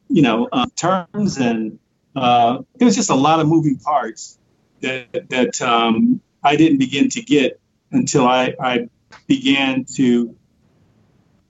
[0.08, 1.80] you know uh, terms, and
[2.16, 4.38] uh, there was just a lot of moving parts
[4.82, 7.60] that that um, I didn't begin to get
[7.92, 8.90] until I, I
[9.28, 10.36] began to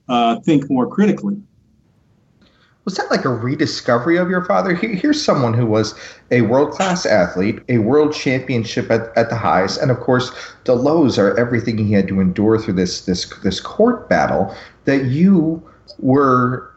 [0.08, 1.42] uh, think more critically
[2.84, 4.74] was that like a rediscovery of your father?
[4.74, 5.94] Here's someone who was
[6.30, 10.32] a world class athlete, a world championship at, at the highest, and of course
[10.64, 14.54] the lows are everything he had to endure through this this this court battle
[14.84, 15.62] that you
[15.98, 16.72] were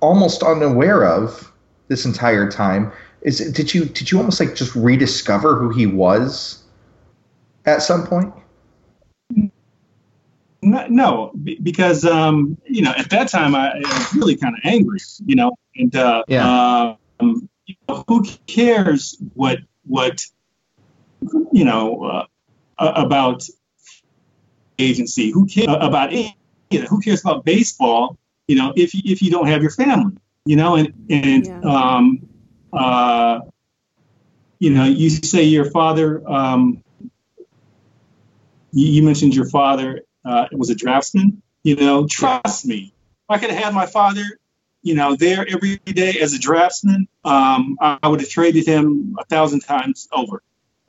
[0.00, 1.52] almost unaware of
[1.88, 2.92] this entire time.
[3.22, 6.62] Is did you did you almost like just rediscover who he was
[7.66, 8.32] at some point?
[10.62, 11.32] No,
[11.62, 15.34] because um, you know at that time I, I was really kind of angry, you
[15.34, 16.96] know, and uh, yeah.
[17.20, 20.22] um, you know, who cares what what
[21.52, 22.26] you know uh,
[22.78, 23.48] about
[24.78, 25.30] agency?
[25.30, 26.32] Who cares about you
[26.72, 28.18] know, who cares about baseball?
[28.46, 31.60] You know, if if you don't have your family, you know, and and yeah.
[31.60, 32.28] um,
[32.72, 33.40] uh,
[34.58, 36.28] you know, you say your father.
[36.28, 36.82] Um,
[38.72, 41.42] you, you mentioned your father uh, was a draftsman.
[41.62, 42.92] You know, trust me.
[43.28, 44.24] If I could have had my father,
[44.82, 49.24] you know, there every day as a draftsman, um, I would have traded him a
[49.24, 50.42] thousand times over.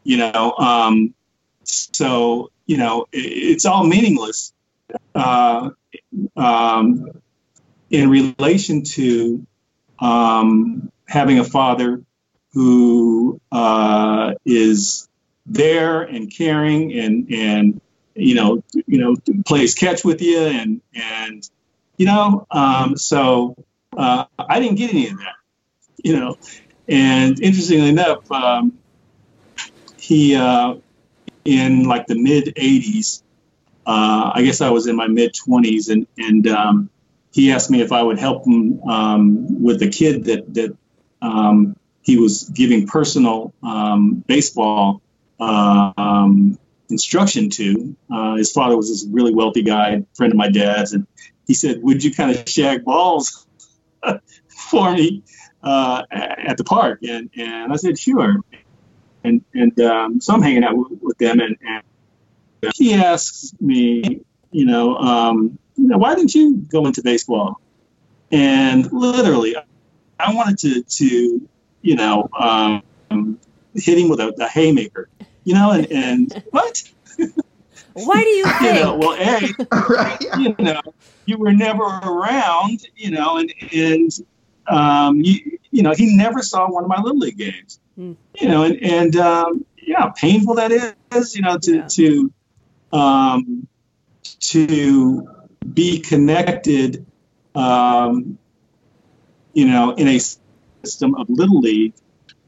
[0.03, 1.13] You know, um,
[1.63, 4.53] so you know, it, it's all meaningless
[5.13, 5.71] uh,
[6.37, 7.09] um,
[7.89, 9.45] in relation to
[9.99, 12.01] um, having a father
[12.53, 15.07] who uh, is
[15.45, 17.80] there and caring and and
[18.15, 19.15] you know, you know,
[19.45, 21.49] plays catch with you and and
[21.97, 23.55] you know, um, so
[23.95, 25.35] uh, I didn't get any of that,
[26.03, 26.37] you know.
[26.87, 28.79] And interestingly enough, um,
[29.99, 30.75] he uh,
[31.45, 33.21] in like the mid '80s,
[33.85, 36.89] uh, I guess I was in my mid 20s, and and um,
[37.31, 40.77] he asked me if I would help him um, with the kid that that
[41.21, 45.01] um, he was giving personal um, baseball
[45.39, 46.57] uh, um,
[46.91, 47.95] instruction to.
[48.13, 51.07] Uh, his father was this really wealthy guy, friend of my dad's, and
[51.47, 53.45] he said, "Would you kind of shag balls
[54.47, 55.23] for me
[55.63, 58.37] uh, at the park?" And and I said, "Sure."
[59.23, 61.83] And and um, so I'm hanging out with, with them, and, and,
[62.75, 67.59] he asks me, you know, um, you know, why didn't you go into baseball?
[68.31, 69.55] And literally,
[70.19, 71.49] I wanted to to
[71.81, 73.39] you know um,
[73.75, 75.09] hit him with a, a haymaker
[75.43, 76.83] you know, and, and what?
[77.93, 78.61] Why do you think?
[78.61, 80.81] you know, well, A, right, you know,
[81.25, 84.11] you were never around, you know, and, and
[84.67, 88.15] um, you, you know, he never saw one of my Little League games, mm.
[88.39, 91.87] you know, and, and um, yeah, painful that is, you know, to, yeah.
[91.87, 92.33] to,
[92.93, 93.67] um,
[94.39, 95.27] to
[95.73, 97.05] be connected,
[97.55, 98.37] um,
[99.53, 100.19] you know, in a
[100.83, 101.93] system of Little League,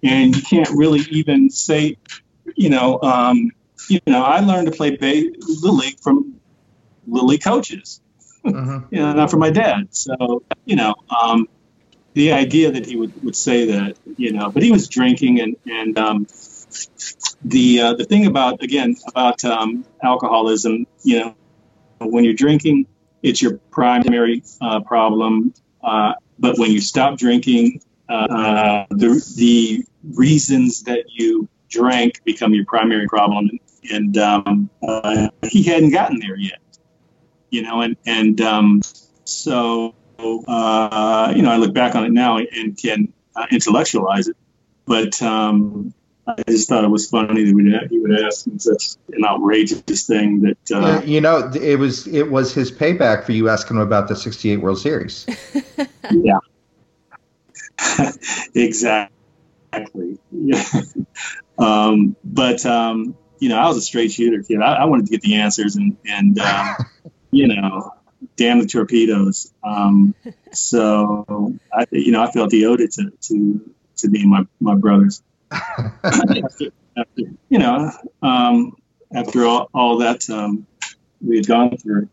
[0.02, 1.98] and you can't really even say
[2.56, 3.52] you know, um,
[3.90, 6.40] you know, I learned to play bay, little league from
[7.08, 8.02] little league coaches,
[8.46, 8.86] mm-hmm.
[8.96, 9.88] you know, not from my dad.
[9.92, 11.48] So, you know, um,
[12.14, 15.58] the idea that he would, would say that, you know, but he was drinking and,
[15.66, 16.28] and, um,
[17.44, 21.36] the, uh, the thing about, again, about, um, alcoholism, you know,
[22.00, 22.88] when you're drinking,
[23.22, 25.54] it's your primary, uh, problem.
[25.84, 32.66] Uh, but when you stop drinking, uh, the, the reasons that you drank become your
[32.66, 33.50] primary problem.
[33.92, 36.60] And um, uh, he hadn't gotten there yet,
[37.50, 38.82] you know, and, and um,
[39.26, 44.38] so, uh, you know, I look back on it now and can uh, intellectualize it.
[44.86, 45.94] But um,
[46.26, 50.42] I just thought it was funny that he would ask me such an outrageous thing
[50.42, 54.08] that uh, you know it was it was his payback for you asking him about
[54.08, 55.26] the '68 World Series.
[56.12, 56.40] yeah,
[58.56, 59.10] exactly.
[60.32, 60.64] Yeah.
[61.58, 64.62] Um, but um, you know, I was a straight shooter kid.
[64.62, 66.76] I, I wanted to get the answers, and and um,
[67.32, 67.92] you know,
[68.36, 69.54] damn the torpedoes.
[69.64, 70.16] Um,
[70.52, 74.76] so I, you know, I felt he owed it to to to me my my
[74.76, 75.22] brothers.
[75.52, 76.66] after,
[76.98, 77.92] after, you know,
[78.24, 78.76] um,
[79.14, 80.66] after all, all that um,
[81.22, 82.10] we had gone through.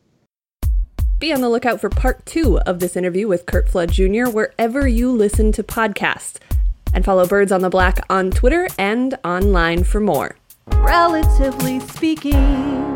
[1.19, 4.29] Be on the lookout for part two of this interview with Curt Flood Jr.
[4.31, 6.39] wherever you listen to podcasts
[6.93, 10.37] and follow Birds on the Black on Twitter and online for more.
[10.67, 12.90] Relatively speaking.